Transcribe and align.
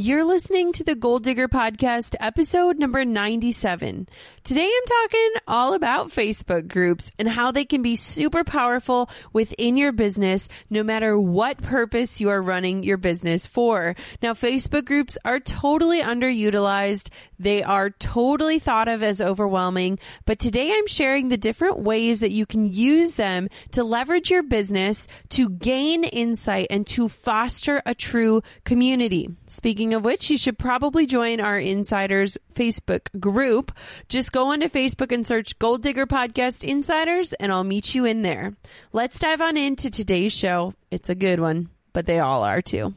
You're 0.00 0.22
listening 0.22 0.70
to 0.74 0.84
the 0.84 0.94
Goal 0.94 1.18
Digger 1.18 1.48
Podcast, 1.48 2.14
episode 2.20 2.78
number 2.78 3.04
97. 3.04 4.08
Today 4.44 4.72
I'm 4.72 4.86
talking 4.86 5.30
all 5.48 5.74
about 5.74 6.10
Facebook 6.10 6.68
groups 6.68 7.10
and 7.18 7.28
how 7.28 7.50
they 7.50 7.64
can 7.64 7.82
be 7.82 7.96
super 7.96 8.44
powerful 8.44 9.10
within 9.32 9.76
your 9.76 9.90
business, 9.90 10.48
no 10.70 10.84
matter 10.84 11.18
what 11.18 11.60
purpose 11.60 12.20
you 12.20 12.28
are 12.28 12.40
running 12.40 12.84
your 12.84 12.96
business 12.96 13.48
for. 13.48 13.96
Now, 14.22 14.34
Facebook 14.34 14.84
groups 14.84 15.18
are 15.24 15.40
totally 15.40 16.00
underutilized. 16.00 17.08
They 17.40 17.64
are 17.64 17.90
totally 17.90 18.60
thought 18.60 18.86
of 18.86 19.02
as 19.02 19.20
overwhelming, 19.20 19.98
but 20.26 20.38
today 20.38 20.72
I'm 20.72 20.86
sharing 20.86 21.28
the 21.28 21.36
different 21.36 21.80
ways 21.80 22.20
that 22.20 22.30
you 22.30 22.46
can 22.46 22.72
use 22.72 23.14
them 23.14 23.48
to 23.72 23.82
leverage 23.82 24.30
your 24.30 24.44
business 24.44 25.08
to 25.30 25.50
gain 25.50 26.04
insight 26.04 26.68
and 26.70 26.86
to 26.86 27.08
foster 27.08 27.82
a 27.84 27.96
true 27.96 28.42
community. 28.62 29.28
Speaking 29.48 29.87
Speaking 29.88 29.96
of 29.96 30.04
which, 30.04 30.28
you 30.28 30.36
should 30.36 30.58
probably 30.58 31.06
join 31.06 31.40
our 31.40 31.58
Insiders 31.58 32.36
Facebook 32.54 33.08
group. 33.18 33.72
Just 34.10 34.32
go 34.32 34.48
onto 34.48 34.68
Facebook 34.68 35.12
and 35.12 35.26
search 35.26 35.58
Goal 35.58 35.78
Digger 35.78 36.04
Podcast 36.04 36.62
Insiders, 36.62 37.32
and 37.32 37.50
I'll 37.50 37.64
meet 37.64 37.94
you 37.94 38.04
in 38.04 38.20
there. 38.20 38.52
Let's 38.92 39.18
dive 39.18 39.40
on 39.40 39.56
into 39.56 39.90
today's 39.90 40.34
show. 40.34 40.74
It's 40.90 41.08
a 41.08 41.14
good 41.14 41.40
one, 41.40 41.70
but 41.94 42.04
they 42.04 42.18
all 42.18 42.42
are 42.42 42.60
too. 42.60 42.92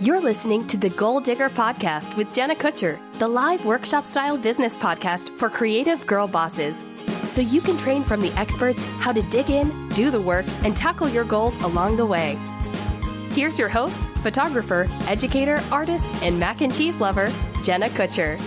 You're 0.00 0.22
listening 0.22 0.66
to 0.68 0.78
the 0.78 0.88
Goal 0.88 1.20
Digger 1.20 1.50
Podcast 1.50 2.16
with 2.16 2.32
Jenna 2.32 2.54
Kutcher, 2.54 2.98
the 3.18 3.28
live 3.28 3.62
workshop 3.66 4.06
style 4.06 4.38
business 4.38 4.74
podcast 4.78 5.28
for 5.38 5.50
creative 5.50 6.06
girl 6.06 6.28
bosses. 6.28 6.82
So 7.32 7.42
you 7.42 7.60
can 7.60 7.76
train 7.76 8.04
from 8.04 8.22
the 8.22 8.32
experts 8.38 8.82
how 9.00 9.12
to 9.12 9.20
dig 9.24 9.50
in, 9.50 9.70
do 9.90 10.10
the 10.10 10.22
work, 10.22 10.46
and 10.62 10.74
tackle 10.74 11.10
your 11.10 11.24
goals 11.24 11.62
along 11.62 11.98
the 11.98 12.06
way. 12.06 12.38
Here's 13.34 13.58
your 13.58 13.68
host, 13.68 14.00
photographer, 14.22 14.86
educator, 15.08 15.60
artist, 15.72 16.22
and 16.22 16.38
mac 16.38 16.60
and 16.60 16.72
cheese 16.72 17.00
lover, 17.00 17.32
Jenna 17.64 17.88
Kutcher. 17.88 18.38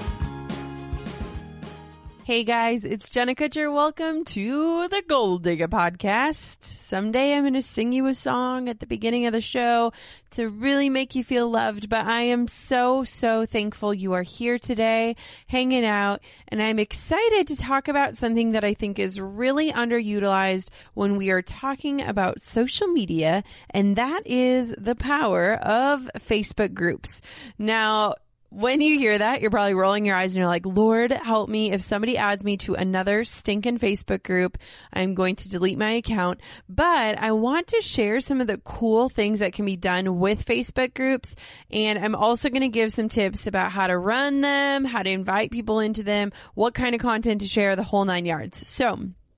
Hey 2.28 2.44
guys, 2.44 2.84
it's 2.84 3.10
Jenna 3.10 3.36
Kutcher. 3.36 3.74
Welcome 3.74 4.26
to 4.26 4.90
the 4.90 5.02
Goal 5.08 5.38
Digger 5.38 5.70
podcast. 5.70 6.62
Someday 6.62 7.34
I'm 7.34 7.44
going 7.44 7.54
to 7.54 7.62
sing 7.62 7.94
you 7.94 8.06
a 8.08 8.14
song 8.14 8.68
at 8.68 8.82
the 8.82 8.86
beginning 8.86 9.28
of 9.28 9.32
the 9.32 9.40
show 9.40 9.94
to 10.32 10.50
really 10.50 10.90
make 10.90 11.16
you 11.16 11.24
feel 11.24 11.50
loved, 11.50 11.88
but 11.88 12.06
I 12.06 12.24
am 12.24 12.50
so, 12.50 13.06
so 13.06 13.46
thankful 13.46 13.94
you 13.94 14.12
are 14.12 14.24
here 14.24 14.60
today 14.60 15.16
hanging 15.48 15.86
out. 15.86 16.20
And 16.50 16.62
I'm 16.62 16.80
excited 16.80 17.48
to 17.48 17.56
talk 17.56 17.88
about 17.88 18.18
something 18.18 18.52
that 18.52 18.66
I 18.66 18.74
think 18.74 19.00
is 19.00 19.22
really 19.22 19.72
underutilized 19.72 20.70
when 20.96 21.16
we 21.16 21.30
are 21.30 21.42
talking 21.42 22.02
about 22.02 22.42
social 22.42 22.88
media, 22.88 23.42
and 23.70 23.96
that 23.96 24.28
is 24.28 24.76
the 24.78 24.96
power 24.96 25.54
of 25.54 26.10
Facebook 26.18 26.74
groups. 26.74 27.22
Now, 27.58 28.16
when 28.50 28.80
you 28.80 28.98
hear 28.98 29.18
that, 29.18 29.42
you're 29.42 29.52
probably 29.52 29.74
rolling 29.74 30.06
your 30.06 30.16
eyes 30.16 30.34
and 30.34 30.40
you're 30.40 30.48
like, 30.48 30.66
Lord, 30.66 31.12
help 31.12 31.50
me. 31.50 31.72
If 31.72 31.82
somebody 31.82 32.18
adds 32.18 32.44
me 32.44 32.58
to 32.58 32.76
another 32.76 33.24
stinking 33.24 33.78
Facebook 33.78 34.24
group, 34.24 34.58
I'm 34.94 35.16
going 35.16 35.36
to 35.38 35.50
delete 35.50 35.78
my 35.78 35.92
account. 35.92 36.40
But 36.70 37.20
I 37.20 37.34
want 37.34 37.68
to 37.68 37.82
share 37.82 38.22
some 38.22 38.40
of 38.40 38.48
the 38.48 38.58
cool 38.58 39.10
things 39.10 39.40
that 39.40 39.54
can 39.54 39.66
be 39.66 39.76
done 39.76 40.20
with 40.20 40.46
Facebook 40.46 40.94
groups. 40.94 41.36
And 41.72 42.00
I'm 42.00 42.16
also 42.16 42.50
going 42.50 42.62
to 42.62 42.70
give 42.70 42.92
some 42.94 43.10
tips 43.10 43.48
about 43.48 43.72
how 43.72 43.88
to 43.88 43.98
run 43.98 44.42
them, 44.42 44.86
how 44.86 45.04
to 45.04 45.10
invite 45.10 45.52
people 45.52 45.80
into 45.80 46.04
them, 46.04 46.32
what 46.54 46.74
kind 46.74 46.96
of 46.96 47.02
content 47.02 47.42
to 47.42 47.48
share, 47.48 47.76
the 47.76 47.84
whole 47.84 48.06
nine 48.06 48.26
yards. 48.26 48.66
So, 48.68 48.98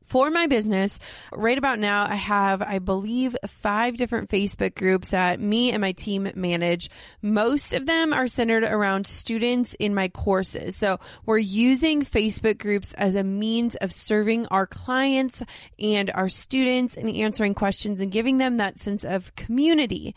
for 0.10 0.32
my 0.32 0.48
business, 0.48 1.00
right 1.32 1.58
about 1.58 1.78
now, 1.78 2.06
I 2.10 2.16
have, 2.16 2.64
I 2.64 2.80
believe, 2.80 3.36
five 3.46 3.96
different 3.96 4.30
Facebook 4.30 4.74
groups 4.74 5.12
that 5.12 5.40
me 5.40 5.72
and 5.72 5.82
my 5.82 5.92
team 5.92 6.32
manage. 6.36 6.90
Most 7.22 7.74
of 7.74 7.86
them 7.86 8.12
are 8.12 8.28
centered 8.28 8.64
around 8.64 9.06
students 9.06 9.76
in 9.76 9.94
my 9.94 10.08
courses. 10.08 10.76
So 10.76 11.00
we're 11.28 11.38
using 11.38 12.02
Facebook 12.02 12.58
groups 12.58 12.94
as 12.96 13.14
a 13.14 13.24
means 13.24 13.76
of 13.76 13.94
serving 13.94 14.48
our 14.48 14.66
clients 14.66 15.44
and 15.78 16.10
our 16.10 16.28
students 16.28 16.98
and 16.98 17.08
answering 17.16 17.54
questions 17.54 18.02
and 18.02 18.12
giving 18.12 18.40
them 18.40 18.58
that 18.58 18.80
sense 18.80 19.04
of 19.04 19.36
community. 19.36 20.16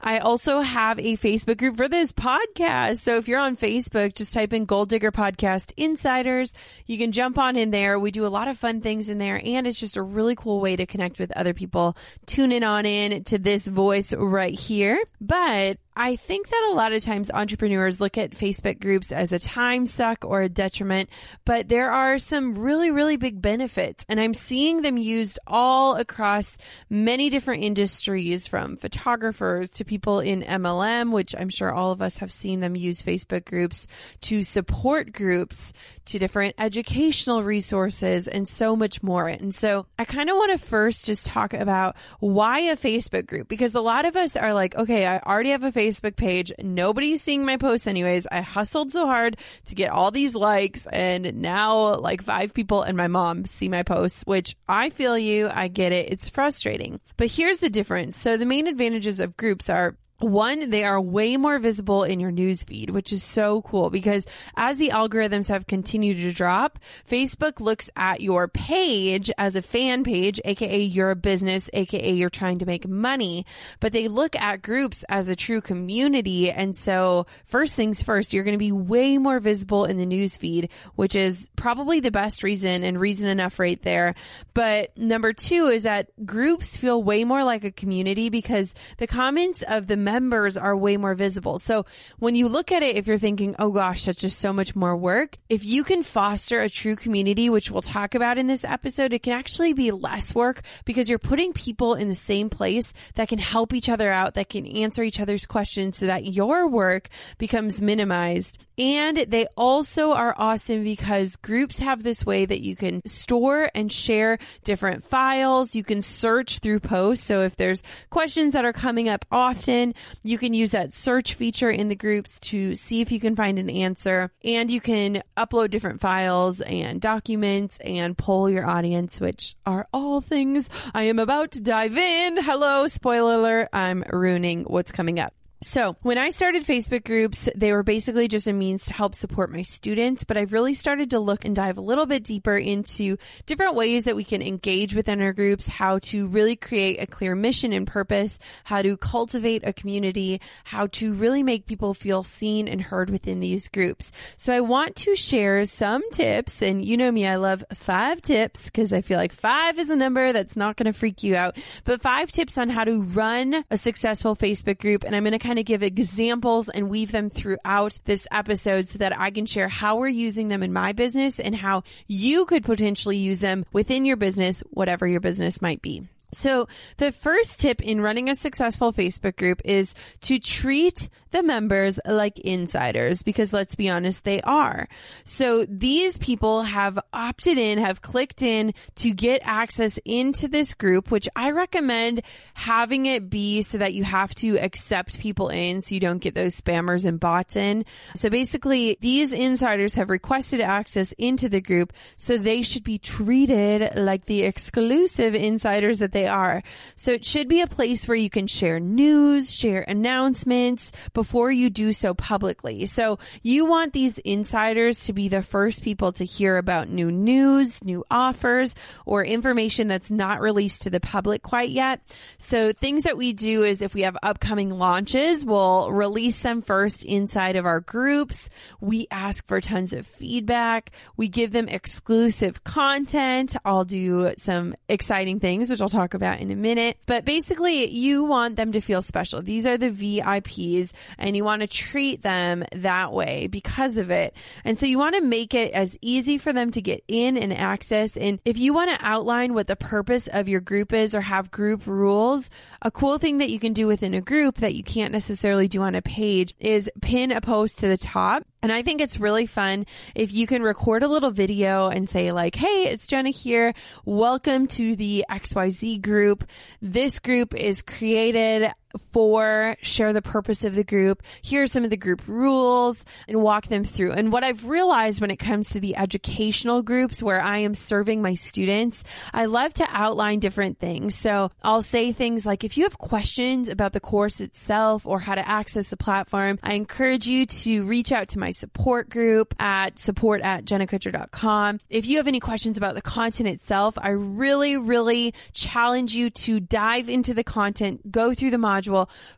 I 0.00 0.18
also 0.18 0.60
have 0.60 0.98
a 0.98 1.18
Facebook 1.18 1.58
group 1.58 1.76
for 1.76 1.88
this 1.88 2.12
podcast. 2.12 3.00
So 3.00 3.18
if 3.18 3.28
you're 3.28 3.40
on 3.40 3.56
Facebook, 3.56 4.14
just 4.14 4.32
type 4.32 4.54
in 4.54 4.64
Goal 4.64 4.86
Digger 4.86 5.12
Podcast 5.12 5.72
Insiders. 5.76 6.54
You 6.86 6.96
can 6.96 7.12
jump 7.12 7.38
on 7.38 7.56
in 7.56 7.70
there. 7.70 7.98
We 7.98 8.10
do 8.10 8.26
a 8.26 8.28
lot 8.28 8.48
of 8.48 8.56
fun 8.56 8.80
things 8.80 9.10
in 9.10 9.18
there 9.18 9.33
there. 9.34 9.56
And 9.56 9.66
it's 9.66 9.80
just 9.80 9.96
a 9.96 10.02
really 10.02 10.34
cool 10.34 10.60
way 10.60 10.76
to 10.76 10.86
connect 10.86 11.18
with 11.18 11.32
other 11.36 11.54
people. 11.54 11.96
Tune 12.26 12.52
in 12.52 12.64
on 12.64 12.86
in 12.86 13.24
to 13.24 13.38
this 13.38 13.66
voice 13.66 14.12
right 14.14 14.58
here. 14.58 15.02
But 15.20 15.78
I 15.96 16.16
think 16.16 16.48
that 16.48 16.70
a 16.72 16.74
lot 16.74 16.92
of 16.92 17.04
times 17.04 17.30
entrepreneurs 17.30 18.00
look 18.00 18.18
at 18.18 18.32
Facebook 18.32 18.80
groups 18.80 19.12
as 19.12 19.32
a 19.32 19.38
time 19.38 19.86
suck 19.86 20.24
or 20.24 20.42
a 20.42 20.48
detriment, 20.48 21.08
but 21.44 21.68
there 21.68 21.92
are 21.92 22.18
some 22.18 22.58
really, 22.58 22.90
really 22.90 23.16
big 23.16 23.40
benefits. 23.40 24.04
And 24.08 24.18
I'm 24.18 24.34
seeing 24.34 24.82
them 24.82 24.96
used 24.96 25.38
all 25.46 25.94
across 25.94 26.58
many 26.90 27.30
different 27.30 27.62
industries 27.62 28.48
from 28.48 28.76
photographers 28.76 29.70
to 29.70 29.84
people 29.84 30.18
in 30.18 30.42
MLM, 30.42 31.12
which 31.12 31.32
I'm 31.38 31.48
sure 31.48 31.72
all 31.72 31.92
of 31.92 32.02
us 32.02 32.18
have 32.18 32.32
seen 32.32 32.58
them 32.58 32.74
use 32.74 33.00
Facebook 33.00 33.44
groups 33.44 33.86
to 34.22 34.42
support 34.42 35.12
groups 35.12 35.72
to 36.06 36.18
different 36.18 36.56
educational 36.58 37.44
resources 37.44 38.26
and 38.26 38.48
so 38.48 38.74
much 38.74 39.00
more. 39.00 39.28
And 39.28 39.54
so 39.54 39.86
I 39.96 40.04
kind 40.04 40.28
of 40.28 40.36
want 40.36 40.58
to 40.58 40.66
first 40.66 41.06
just 41.06 41.26
talk 41.26 41.54
about 41.54 41.94
why 42.18 42.58
a 42.60 42.76
Facebook 42.76 43.26
group, 43.26 43.46
because 43.46 43.76
a 43.76 43.80
lot 43.80 44.06
of 44.06 44.16
us 44.16 44.36
are 44.36 44.52
like, 44.52 44.74
okay, 44.74 45.06
I 45.06 45.20
already 45.20 45.50
have 45.50 45.62
a 45.62 45.70
Facebook 45.70 45.83
Facebook 45.84 46.16
page. 46.16 46.52
Nobody's 46.58 47.22
seeing 47.22 47.44
my 47.44 47.56
posts 47.56 47.86
anyways. 47.86 48.26
I 48.30 48.40
hustled 48.40 48.90
so 48.90 49.06
hard 49.06 49.36
to 49.66 49.74
get 49.74 49.90
all 49.90 50.10
these 50.10 50.34
likes 50.34 50.86
and 50.86 51.34
now 51.42 51.96
like 51.96 52.22
five 52.22 52.54
people 52.54 52.82
and 52.82 52.96
my 52.96 53.08
mom 53.08 53.44
see 53.44 53.68
my 53.68 53.82
posts, 53.82 54.22
which 54.26 54.56
I 54.68 54.90
feel 54.90 55.18
you. 55.18 55.50
I 55.52 55.68
get 55.68 55.92
it. 55.92 56.10
It's 56.10 56.28
frustrating. 56.28 57.00
But 57.16 57.30
here's 57.30 57.58
the 57.58 57.70
difference. 57.70 58.16
So 58.16 58.36
the 58.36 58.46
main 58.46 58.66
advantages 58.66 59.20
of 59.20 59.36
groups 59.36 59.68
are 59.68 59.96
one, 60.24 60.70
they 60.70 60.84
are 60.84 61.00
way 61.00 61.36
more 61.36 61.58
visible 61.58 62.04
in 62.04 62.20
your 62.20 62.32
newsfeed, 62.32 62.90
which 62.90 63.12
is 63.12 63.22
so 63.22 63.62
cool 63.62 63.90
because 63.90 64.26
as 64.56 64.78
the 64.78 64.90
algorithms 64.90 65.48
have 65.48 65.66
continued 65.66 66.16
to 66.16 66.32
drop, 66.32 66.78
Facebook 67.08 67.60
looks 67.60 67.90
at 67.96 68.20
your 68.20 68.48
page 68.48 69.30
as 69.38 69.56
a 69.56 69.62
fan 69.62 70.04
page, 70.04 70.40
aka 70.44 70.80
you're 70.80 71.10
a 71.10 71.16
business, 71.16 71.68
aka 71.72 72.12
you're 72.12 72.30
trying 72.30 72.58
to 72.58 72.66
make 72.66 72.88
money, 72.88 73.46
but 73.80 73.92
they 73.92 74.08
look 74.08 74.36
at 74.36 74.62
groups 74.62 75.04
as 75.08 75.28
a 75.28 75.36
true 75.36 75.60
community. 75.60 76.50
And 76.50 76.76
so 76.76 77.26
first 77.44 77.74
things 77.76 78.02
first, 78.02 78.32
you're 78.32 78.44
going 78.44 78.54
to 78.54 78.58
be 78.58 78.72
way 78.72 79.18
more 79.18 79.40
visible 79.40 79.84
in 79.84 79.96
the 79.96 80.06
newsfeed, 80.06 80.70
which 80.94 81.14
is 81.14 81.50
probably 81.56 82.00
the 82.00 82.10
best 82.10 82.42
reason 82.42 82.84
and 82.84 82.98
reason 82.98 83.28
enough 83.28 83.58
right 83.58 83.80
there. 83.82 84.14
But 84.54 84.96
number 84.96 85.32
two 85.32 85.66
is 85.66 85.84
that 85.84 86.08
groups 86.24 86.76
feel 86.76 87.02
way 87.02 87.24
more 87.24 87.44
like 87.44 87.64
a 87.64 87.70
community 87.70 88.30
because 88.30 88.74
the 88.98 89.06
comments 89.06 89.62
of 89.62 89.86
the 89.86 89.96
members 90.14 90.56
are 90.56 90.76
way 90.76 90.96
more 90.96 91.16
visible. 91.16 91.58
So 91.58 91.86
when 92.20 92.36
you 92.36 92.46
look 92.46 92.70
at 92.70 92.84
it, 92.84 92.96
if 92.96 93.08
you're 93.08 93.18
thinking, 93.18 93.56
oh 93.58 93.72
gosh, 93.72 94.04
that's 94.04 94.20
just 94.20 94.38
so 94.38 94.52
much 94.52 94.76
more 94.76 94.96
work, 94.96 95.38
if 95.48 95.64
you 95.64 95.82
can 95.82 96.04
foster 96.04 96.60
a 96.60 96.68
true 96.68 96.94
community, 96.94 97.50
which 97.50 97.68
we'll 97.68 97.82
talk 97.82 98.14
about 98.14 98.38
in 98.38 98.46
this 98.46 98.64
episode, 98.64 99.12
it 99.12 99.24
can 99.24 99.32
actually 99.32 99.72
be 99.72 99.90
less 99.90 100.32
work 100.32 100.62
because 100.84 101.10
you're 101.10 101.18
putting 101.18 101.52
people 101.52 101.94
in 101.94 102.08
the 102.08 102.14
same 102.14 102.48
place 102.48 102.92
that 103.14 103.26
can 103.26 103.40
help 103.40 103.74
each 103.74 103.88
other 103.88 104.12
out, 104.12 104.34
that 104.34 104.48
can 104.48 104.66
answer 104.66 105.02
each 105.02 105.18
other's 105.18 105.46
questions 105.46 105.98
so 105.98 106.06
that 106.06 106.24
your 106.24 106.68
work 106.68 107.08
becomes 107.38 107.82
minimized. 107.82 108.58
And 108.76 109.16
they 109.16 109.46
also 109.56 110.12
are 110.12 110.34
awesome 110.36 110.82
because 110.82 111.36
groups 111.36 111.78
have 111.78 112.02
this 112.02 112.26
way 112.26 112.44
that 112.44 112.60
you 112.60 112.74
can 112.74 113.02
store 113.06 113.70
and 113.72 113.90
share 113.90 114.38
different 114.64 115.04
files. 115.04 115.76
You 115.76 115.84
can 115.84 116.02
search 116.02 116.58
through 116.58 116.80
posts. 116.80 117.24
So 117.24 117.42
if 117.42 117.56
there's 117.56 117.82
questions 118.10 118.54
that 118.54 118.64
are 118.64 118.72
coming 118.72 119.08
up 119.08 119.24
often, 119.30 119.94
you 120.22 120.38
can 120.38 120.54
use 120.54 120.72
that 120.72 120.92
search 120.92 121.34
feature 121.34 121.70
in 121.70 121.88
the 121.88 121.96
groups 121.96 122.38
to 122.40 122.74
see 122.74 123.00
if 123.00 123.12
you 123.12 123.20
can 123.20 123.36
find 123.36 123.58
an 123.58 123.70
answer. 123.70 124.30
And 124.42 124.70
you 124.70 124.80
can 124.80 125.22
upload 125.36 125.70
different 125.70 126.00
files 126.00 126.60
and 126.60 127.00
documents 127.00 127.78
and 127.78 128.16
poll 128.16 128.48
your 128.48 128.66
audience, 128.66 129.20
which 129.20 129.54
are 129.66 129.86
all 129.92 130.20
things 130.20 130.70
I 130.94 131.04
am 131.04 131.18
about 131.18 131.52
to 131.52 131.62
dive 131.62 131.96
in. 131.96 132.36
Hello, 132.42 132.86
spoiler 132.86 133.34
alert, 133.34 133.68
I'm 133.72 134.04
ruining 134.10 134.64
what's 134.64 134.92
coming 134.92 135.18
up. 135.18 135.34
So 135.64 135.96
when 136.02 136.18
I 136.18 136.28
started 136.28 136.64
Facebook 136.64 137.04
groups, 137.06 137.48
they 137.56 137.72
were 137.72 137.82
basically 137.82 138.28
just 138.28 138.46
a 138.46 138.52
means 138.52 138.84
to 138.84 138.92
help 138.92 139.14
support 139.14 139.50
my 139.50 139.62
students, 139.62 140.22
but 140.22 140.36
I've 140.36 140.52
really 140.52 140.74
started 140.74 141.10
to 141.10 141.18
look 141.18 141.46
and 141.46 141.56
dive 141.56 141.78
a 141.78 141.80
little 141.80 142.04
bit 142.04 142.22
deeper 142.22 142.54
into 142.54 143.16
different 143.46 143.74
ways 143.74 144.04
that 144.04 144.14
we 144.14 144.24
can 144.24 144.42
engage 144.42 144.94
within 144.94 145.22
our 145.22 145.32
groups, 145.32 145.66
how 145.66 146.00
to 146.00 146.28
really 146.28 146.54
create 146.54 147.00
a 147.00 147.06
clear 147.06 147.34
mission 147.34 147.72
and 147.72 147.86
purpose, 147.86 148.38
how 148.64 148.82
to 148.82 148.98
cultivate 148.98 149.66
a 149.66 149.72
community, 149.72 150.38
how 150.64 150.86
to 150.88 151.14
really 151.14 151.42
make 151.42 151.64
people 151.64 151.94
feel 151.94 152.22
seen 152.22 152.68
and 152.68 152.82
heard 152.82 153.08
within 153.08 153.40
these 153.40 153.68
groups. 153.68 154.12
So 154.36 154.52
I 154.52 154.60
want 154.60 154.96
to 154.96 155.16
share 155.16 155.64
some 155.64 156.02
tips 156.10 156.60
and 156.60 156.84
you 156.84 156.98
know 156.98 157.10
me, 157.10 157.26
I 157.26 157.36
love 157.36 157.64
five 157.72 158.20
tips 158.20 158.66
because 158.66 158.92
I 158.92 159.00
feel 159.00 159.16
like 159.16 159.32
five 159.32 159.78
is 159.78 159.88
a 159.88 159.96
number 159.96 160.34
that's 160.34 160.56
not 160.56 160.76
going 160.76 160.92
to 160.92 160.98
freak 160.98 161.22
you 161.22 161.36
out, 161.36 161.56
but 161.84 162.02
five 162.02 162.30
tips 162.30 162.58
on 162.58 162.68
how 162.68 162.84
to 162.84 163.02
run 163.02 163.64
a 163.70 163.78
successful 163.78 164.36
Facebook 164.36 164.78
group. 164.78 165.04
And 165.04 165.16
I'm 165.16 165.22
going 165.22 165.32
to 165.32 165.38
kind 165.38 165.53
kind 165.54 165.60
of 165.60 165.66
give 165.66 165.84
examples 165.84 166.68
and 166.68 166.90
weave 166.90 167.12
them 167.12 167.30
throughout 167.30 168.00
this 168.06 168.26
episode 168.32 168.88
so 168.88 168.98
that 168.98 169.16
I 169.16 169.30
can 169.30 169.46
share 169.46 169.68
how 169.68 169.98
we're 169.98 170.08
using 170.08 170.48
them 170.48 170.64
in 170.64 170.72
my 170.72 170.90
business 170.90 171.38
and 171.38 171.54
how 171.54 171.84
you 172.08 172.44
could 172.46 172.64
potentially 172.64 173.18
use 173.18 173.38
them 173.38 173.64
within 173.72 174.04
your 174.04 174.16
business, 174.16 174.64
whatever 174.70 175.06
your 175.06 175.20
business 175.20 175.62
might 175.62 175.80
be. 175.80 176.08
So 176.32 176.66
the 176.96 177.12
first 177.12 177.60
tip 177.60 177.80
in 177.80 178.00
running 178.00 178.28
a 178.28 178.34
successful 178.34 178.92
Facebook 178.92 179.36
group 179.36 179.62
is 179.64 179.94
to 180.22 180.40
treat 180.40 181.08
the 181.34 181.42
members 181.42 181.98
like 182.06 182.38
insiders 182.38 183.24
because 183.24 183.52
let's 183.52 183.74
be 183.74 183.90
honest, 183.90 184.22
they 184.22 184.40
are. 184.42 184.88
So 185.24 185.66
these 185.68 186.16
people 186.16 186.62
have 186.62 186.96
opted 187.12 187.58
in, 187.58 187.78
have 187.78 188.00
clicked 188.00 188.40
in 188.40 188.72
to 188.96 189.10
get 189.10 189.42
access 189.44 189.98
into 190.04 190.46
this 190.46 190.74
group, 190.74 191.10
which 191.10 191.28
I 191.34 191.50
recommend 191.50 192.22
having 192.54 193.06
it 193.06 193.28
be 193.28 193.62
so 193.62 193.78
that 193.78 193.94
you 193.94 194.04
have 194.04 194.32
to 194.36 194.58
accept 194.58 195.18
people 195.18 195.48
in 195.48 195.80
so 195.80 195.96
you 195.96 196.00
don't 196.00 196.20
get 196.20 196.36
those 196.36 196.60
spammers 196.60 197.04
and 197.04 197.18
bots 197.18 197.56
in. 197.56 197.84
So 198.14 198.30
basically 198.30 198.96
these 199.00 199.32
insiders 199.32 199.96
have 199.96 200.10
requested 200.10 200.60
access 200.60 201.10
into 201.18 201.48
the 201.48 201.60
group. 201.60 201.92
So 202.16 202.38
they 202.38 202.62
should 202.62 202.84
be 202.84 202.98
treated 202.98 203.96
like 203.96 204.26
the 204.26 204.42
exclusive 204.42 205.34
insiders 205.34 205.98
that 205.98 206.12
they 206.12 206.28
are. 206.28 206.62
So 206.94 207.10
it 207.10 207.24
should 207.24 207.48
be 207.48 207.60
a 207.60 207.66
place 207.66 208.06
where 208.06 208.16
you 208.16 208.30
can 208.30 208.46
share 208.46 208.78
news, 208.78 209.52
share 209.52 209.80
announcements 209.80 210.92
before 211.24 211.50
you 211.50 211.70
do 211.70 211.94
so 211.94 212.12
publicly. 212.12 212.84
So 212.84 213.18
you 213.42 213.64
want 213.64 213.94
these 213.94 214.18
insiders 214.18 215.06
to 215.06 215.14
be 215.14 215.28
the 215.28 215.40
first 215.40 215.82
people 215.82 216.12
to 216.12 216.24
hear 216.26 216.58
about 216.58 216.90
new 216.90 217.10
news, 217.10 217.82
new 217.82 218.04
offers, 218.10 218.74
or 219.06 219.24
information 219.24 219.88
that's 219.88 220.10
not 220.10 220.42
released 220.42 220.82
to 220.82 220.90
the 220.90 221.00
public 221.00 221.42
quite 221.42 221.70
yet. 221.70 222.02
So 222.36 222.72
things 222.72 223.04
that 223.04 223.16
we 223.16 223.32
do 223.32 223.62
is 223.62 223.80
if 223.80 223.94
we 223.94 224.02
have 224.02 224.18
upcoming 224.22 224.68
launches, 224.68 225.46
we'll 225.46 225.90
release 225.92 226.42
them 226.42 226.60
first 226.60 227.06
inside 227.06 227.56
of 227.56 227.64
our 227.64 227.80
groups. 227.80 228.50
We 228.82 229.06
ask 229.10 229.46
for 229.46 229.62
tons 229.62 229.94
of 229.94 230.06
feedback. 230.06 230.90
We 231.16 231.28
give 231.28 231.52
them 231.52 231.68
exclusive 231.68 232.64
content. 232.64 233.56
I'll 233.64 233.86
do 233.86 234.34
some 234.36 234.74
exciting 234.90 235.40
things, 235.40 235.70
which 235.70 235.80
I'll 235.80 235.88
talk 235.88 236.12
about 236.12 236.40
in 236.40 236.50
a 236.50 236.56
minute. 236.56 236.98
But 237.06 237.24
basically, 237.24 237.88
you 237.88 238.24
want 238.24 238.56
them 238.56 238.72
to 238.72 238.82
feel 238.82 239.00
special. 239.00 239.40
These 239.40 239.66
are 239.66 239.78
the 239.78 239.90
VIPs 239.90 240.92
and 241.18 241.36
you 241.36 241.44
want 241.44 241.62
to 241.62 241.66
treat 241.66 242.22
them 242.22 242.64
that 242.72 243.12
way 243.12 243.46
because 243.46 243.98
of 243.98 244.10
it. 244.10 244.34
And 244.64 244.78
so 244.78 244.86
you 244.86 244.98
want 244.98 245.14
to 245.16 245.20
make 245.20 245.54
it 245.54 245.72
as 245.72 245.98
easy 246.00 246.38
for 246.38 246.52
them 246.52 246.70
to 246.72 246.82
get 246.82 247.04
in 247.08 247.36
and 247.36 247.52
access. 247.52 248.16
And 248.16 248.40
if 248.44 248.58
you 248.58 248.74
want 248.74 248.90
to 248.90 249.04
outline 249.04 249.54
what 249.54 249.66
the 249.66 249.76
purpose 249.76 250.26
of 250.26 250.48
your 250.48 250.60
group 250.60 250.92
is 250.92 251.14
or 251.14 251.20
have 251.20 251.50
group 251.50 251.86
rules, 251.86 252.50
a 252.82 252.90
cool 252.90 253.18
thing 253.18 253.38
that 253.38 253.50
you 253.50 253.58
can 253.58 253.72
do 253.72 253.86
within 253.86 254.14
a 254.14 254.20
group 254.20 254.58
that 254.58 254.74
you 254.74 254.82
can't 254.82 255.12
necessarily 255.12 255.68
do 255.68 255.82
on 255.82 255.94
a 255.94 256.02
page 256.02 256.54
is 256.58 256.90
pin 257.00 257.32
a 257.32 257.40
post 257.40 257.80
to 257.80 257.88
the 257.88 257.96
top 257.96 258.44
and 258.64 258.72
I 258.72 258.80
think 258.80 259.02
it's 259.02 259.20
really 259.20 259.44
fun 259.44 259.84
if 260.14 260.32
you 260.32 260.46
can 260.46 260.62
record 260.62 261.02
a 261.02 261.08
little 261.08 261.30
video 261.30 261.88
and 261.88 262.08
say 262.08 262.32
like, 262.32 262.54
Hey, 262.54 262.88
it's 262.88 263.06
Jenna 263.06 263.28
here. 263.28 263.74
Welcome 264.06 264.68
to 264.68 264.96
the 264.96 265.26
XYZ 265.28 266.00
group. 266.00 266.48
This 266.80 267.18
group 267.18 267.54
is 267.54 267.82
created 267.82 268.72
for 269.12 269.76
share 269.82 270.12
the 270.12 270.22
purpose 270.22 270.64
of 270.64 270.74
the 270.74 270.84
group. 270.84 271.22
Here 271.42 271.62
are 271.62 271.66
some 271.66 271.84
of 271.84 271.90
the 271.90 271.96
group 271.96 272.22
rules 272.26 273.04
and 273.28 273.42
walk 273.42 273.66
them 273.66 273.84
through. 273.84 274.12
And 274.12 274.32
what 274.32 274.44
I've 274.44 274.64
realized 274.64 275.20
when 275.20 275.30
it 275.30 275.36
comes 275.36 275.70
to 275.70 275.80
the 275.80 275.96
educational 275.96 276.82
groups 276.82 277.22
where 277.22 277.40
I 277.40 277.58
am 277.58 277.74
serving 277.74 278.22
my 278.22 278.34
students, 278.34 279.04
I 279.32 279.46
love 279.46 279.74
to 279.74 279.86
outline 279.88 280.38
different 280.38 280.78
things. 280.78 281.14
So 281.14 281.50
I'll 281.62 281.82
say 281.82 282.12
things 282.12 282.46
like, 282.46 282.64
if 282.64 282.76
you 282.76 282.84
have 282.84 282.98
questions 282.98 283.68
about 283.68 283.92
the 283.92 284.00
course 284.00 284.40
itself 284.40 285.06
or 285.06 285.18
how 285.18 285.34
to 285.34 285.46
access 285.46 285.90
the 285.90 285.96
platform, 285.96 286.58
I 286.62 286.74
encourage 286.74 287.26
you 287.26 287.46
to 287.46 287.86
reach 287.86 288.12
out 288.12 288.28
to 288.28 288.38
my 288.38 288.50
support 288.50 289.08
group 289.08 289.54
at 289.58 289.98
support 289.98 290.40
at 290.42 290.64
jennakutcher.com. 290.64 291.80
If 291.90 292.06
you 292.06 292.18
have 292.18 292.28
any 292.28 292.40
questions 292.40 292.76
about 292.76 292.94
the 292.94 293.02
content 293.02 293.48
itself, 293.48 293.96
I 293.98 294.10
really, 294.10 294.76
really 294.76 295.34
challenge 295.52 296.14
you 296.14 296.30
to 296.30 296.60
dive 296.60 297.08
into 297.08 297.34
the 297.34 297.44
content, 297.44 298.10
go 298.10 298.34
through 298.34 298.50
the 298.50 298.56
modules, 298.56 298.83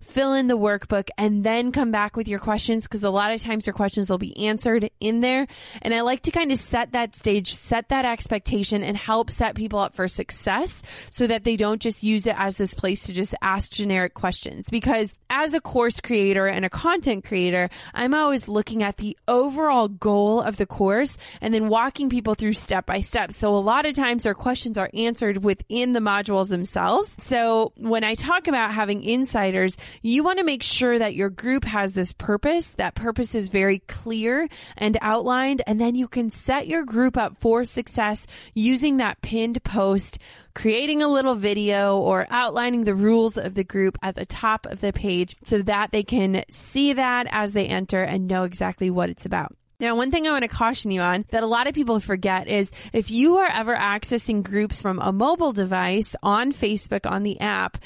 fill 0.00 0.34
in 0.34 0.46
the 0.46 0.58
workbook, 0.58 1.08
and 1.18 1.44
then 1.44 1.72
come 1.72 1.90
back 1.90 2.16
with 2.16 2.28
your 2.28 2.38
questions 2.38 2.84
because 2.84 3.04
a 3.04 3.10
lot 3.10 3.32
of 3.32 3.42
times 3.42 3.66
your 3.66 3.74
questions 3.74 4.10
will 4.10 4.18
be 4.18 4.46
answered 4.46 4.90
in 5.00 5.20
there. 5.20 5.46
And 5.82 5.94
I 5.94 6.00
like 6.00 6.22
to 6.22 6.30
kind 6.30 6.52
of 6.52 6.58
set 6.58 6.92
that 6.92 7.16
stage, 7.16 7.54
set 7.54 7.88
that 7.90 8.04
expectation, 8.04 8.82
and 8.82 8.96
help 8.96 9.30
set 9.30 9.54
people 9.54 9.78
up 9.78 9.94
for 9.94 10.08
success 10.08 10.82
so 11.10 11.26
that 11.26 11.44
they 11.44 11.56
don't 11.56 11.80
just 11.80 12.02
use 12.02 12.26
it 12.26 12.34
as 12.38 12.56
this 12.56 12.74
place 12.74 13.04
to 13.04 13.12
just 13.12 13.34
ask 13.42 13.70
generic 13.70 14.14
questions. 14.14 14.68
Because 14.70 15.14
as 15.30 15.54
a 15.54 15.60
course 15.60 16.00
creator 16.00 16.46
and 16.46 16.64
a 16.64 16.70
content 16.70 17.24
creator, 17.24 17.70
I'm 17.94 18.14
always 18.14 18.48
looking 18.48 18.82
at 18.82 18.96
the 18.96 19.16
overall 19.28 19.88
goal 19.88 20.40
of 20.40 20.56
the 20.56 20.66
course 20.66 21.18
and 21.40 21.52
then 21.52 21.68
walking 21.68 22.08
people 22.08 22.34
through 22.34 22.54
step 22.54 22.86
by 22.86 23.00
step. 23.00 23.32
So 23.32 23.54
a 23.56 23.58
lot 23.58 23.86
of 23.86 23.94
times 23.94 24.24
their 24.24 24.34
questions 24.34 24.78
are 24.78 24.90
answered 24.94 25.44
within 25.44 25.92
the 25.92 26.00
modules 26.00 26.48
themselves. 26.48 27.14
So 27.18 27.72
when 27.76 28.04
I 28.04 28.14
talk 28.14 28.48
about 28.48 28.72
having 28.72 29.02
insight 29.02 29.35
insiders, 29.36 29.76
you 30.00 30.24
want 30.24 30.38
to 30.38 30.44
make 30.44 30.62
sure 30.62 30.98
that 30.98 31.14
your 31.14 31.28
group 31.28 31.64
has 31.64 31.92
this 31.92 32.14
purpose. 32.14 32.70
That 32.72 32.94
purpose 32.94 33.34
is 33.34 33.48
very 33.48 33.80
clear 33.80 34.48
and 34.78 34.96
outlined. 35.02 35.62
And 35.66 35.78
then 35.78 35.94
you 35.94 36.08
can 36.08 36.30
set 36.30 36.66
your 36.66 36.84
group 36.84 37.18
up 37.18 37.36
for 37.36 37.66
success 37.66 38.26
using 38.54 38.96
that 38.98 39.20
pinned 39.20 39.62
post 39.62 40.18
creating 40.54 41.02
a 41.02 41.08
little 41.08 41.34
video 41.34 41.98
or 41.98 42.26
outlining 42.30 42.84
the 42.84 42.94
rules 42.94 43.36
of 43.36 43.52
the 43.52 43.62
group 43.62 43.98
at 44.02 44.14
the 44.14 44.24
top 44.24 44.64
of 44.64 44.80
the 44.80 44.90
page 44.90 45.36
so 45.44 45.60
that 45.60 45.92
they 45.92 46.02
can 46.02 46.42
see 46.48 46.94
that 46.94 47.26
as 47.30 47.52
they 47.52 47.66
enter 47.66 48.02
and 48.02 48.26
know 48.26 48.44
exactly 48.44 48.88
what 48.88 49.10
it's 49.10 49.26
about. 49.26 49.54
Now, 49.78 49.94
one 49.94 50.10
thing 50.10 50.26
I 50.26 50.30
want 50.30 50.42
to 50.42 50.48
caution 50.48 50.90
you 50.90 51.02
on 51.02 51.26
that 51.30 51.42
a 51.42 51.46
lot 51.46 51.66
of 51.66 51.74
people 51.74 52.00
forget 52.00 52.48
is 52.48 52.72
if 52.94 53.10
you 53.10 53.36
are 53.36 53.50
ever 53.50 53.76
accessing 53.76 54.42
groups 54.42 54.80
from 54.80 54.98
a 54.98 55.12
mobile 55.12 55.52
device 55.52 56.16
on 56.22 56.54
Facebook 56.54 57.10
on 57.10 57.22
the 57.22 57.38
app, 57.40 57.76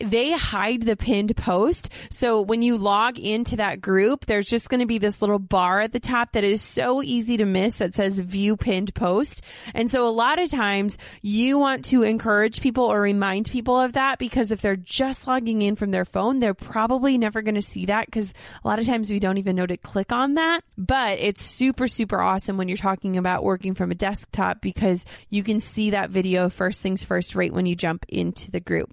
they 0.00 0.32
hide 0.32 0.82
the 0.82 0.96
pinned 0.96 1.36
post. 1.36 1.90
So 2.10 2.40
when 2.40 2.62
you 2.62 2.78
log 2.78 3.18
into 3.18 3.56
that 3.56 3.80
group, 3.80 4.26
there's 4.26 4.48
just 4.48 4.68
going 4.68 4.80
to 4.80 4.86
be 4.86 4.98
this 4.98 5.20
little 5.20 5.38
bar 5.38 5.80
at 5.80 5.92
the 5.92 6.00
top 6.00 6.32
that 6.32 6.44
is 6.44 6.62
so 6.62 7.02
easy 7.02 7.36
to 7.38 7.44
miss 7.44 7.76
that 7.76 7.94
says 7.94 8.18
view 8.18 8.56
pinned 8.56 8.94
post. 8.94 9.42
And 9.74 9.90
so 9.90 10.06
a 10.06 10.10
lot 10.10 10.38
of 10.38 10.50
times 10.50 10.98
you 11.22 11.58
want 11.58 11.86
to 11.86 12.02
encourage 12.02 12.60
people 12.60 12.84
or 12.84 13.00
remind 13.00 13.50
people 13.50 13.78
of 13.78 13.94
that 13.94 14.18
because 14.18 14.50
if 14.50 14.60
they're 14.60 14.76
just 14.76 15.26
logging 15.26 15.62
in 15.62 15.76
from 15.76 15.90
their 15.90 16.04
phone, 16.04 16.40
they're 16.40 16.54
probably 16.54 17.18
never 17.18 17.42
going 17.42 17.54
to 17.54 17.62
see 17.62 17.86
that 17.86 18.06
because 18.06 18.32
a 18.64 18.68
lot 18.68 18.78
of 18.78 18.86
times 18.86 19.10
we 19.10 19.18
don't 19.18 19.38
even 19.38 19.56
know 19.56 19.66
to 19.66 19.76
click 19.76 20.12
on 20.12 20.34
that. 20.34 20.62
But 20.78 21.18
it's 21.18 21.42
super, 21.42 21.88
super 21.88 22.20
awesome 22.20 22.56
when 22.56 22.68
you're 22.68 22.76
talking 22.76 23.16
about 23.16 23.44
working 23.44 23.74
from 23.74 23.90
a 23.90 23.94
desktop 23.94 24.60
because 24.60 25.04
you 25.30 25.42
can 25.42 25.60
see 25.60 25.90
that 25.90 26.10
video 26.10 26.48
first 26.48 26.82
things 26.82 27.04
first 27.04 27.34
right 27.34 27.52
when 27.52 27.66
you 27.66 27.76
jump 27.76 28.04
into 28.08 28.50
the 28.50 28.60
group. 28.60 28.92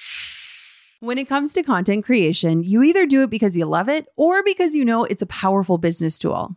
When 1.00 1.16
it 1.16 1.28
comes 1.28 1.52
to 1.54 1.62
content 1.62 2.04
creation, 2.04 2.64
you 2.64 2.82
either 2.82 3.06
do 3.06 3.22
it 3.22 3.30
because 3.30 3.56
you 3.56 3.66
love 3.66 3.88
it 3.88 4.08
or 4.16 4.42
because 4.42 4.74
you 4.74 4.84
know 4.84 5.04
it's 5.04 5.22
a 5.22 5.26
powerful 5.26 5.78
business 5.78 6.18
tool. 6.18 6.56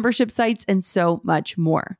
membership 0.01 0.31
sites, 0.31 0.65
and 0.67 0.83
so 0.83 1.21
much 1.23 1.59
more. 1.59 1.99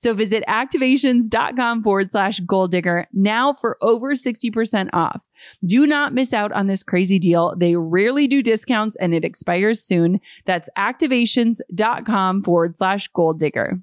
So 0.01 0.15
visit 0.15 0.43
activations.com 0.49 1.83
forward 1.83 2.11
slash 2.11 2.39
goal 2.39 2.67
digger 2.67 3.07
now 3.13 3.53
for 3.53 3.77
over 3.81 4.15
60% 4.15 4.89
off. 4.93 5.21
Do 5.63 5.85
not 5.85 6.11
miss 6.11 6.33
out 6.33 6.51
on 6.53 6.65
this 6.65 6.81
crazy 6.81 7.19
deal. 7.19 7.53
They 7.55 7.75
rarely 7.75 8.25
do 8.25 8.41
discounts 8.41 8.95
and 8.95 9.13
it 9.13 9.23
expires 9.23 9.79
soon. 9.79 10.19
That's 10.47 10.71
activations.com 10.75 12.41
forward 12.41 12.77
slash 12.77 13.09
goal 13.09 13.35
digger. 13.35 13.79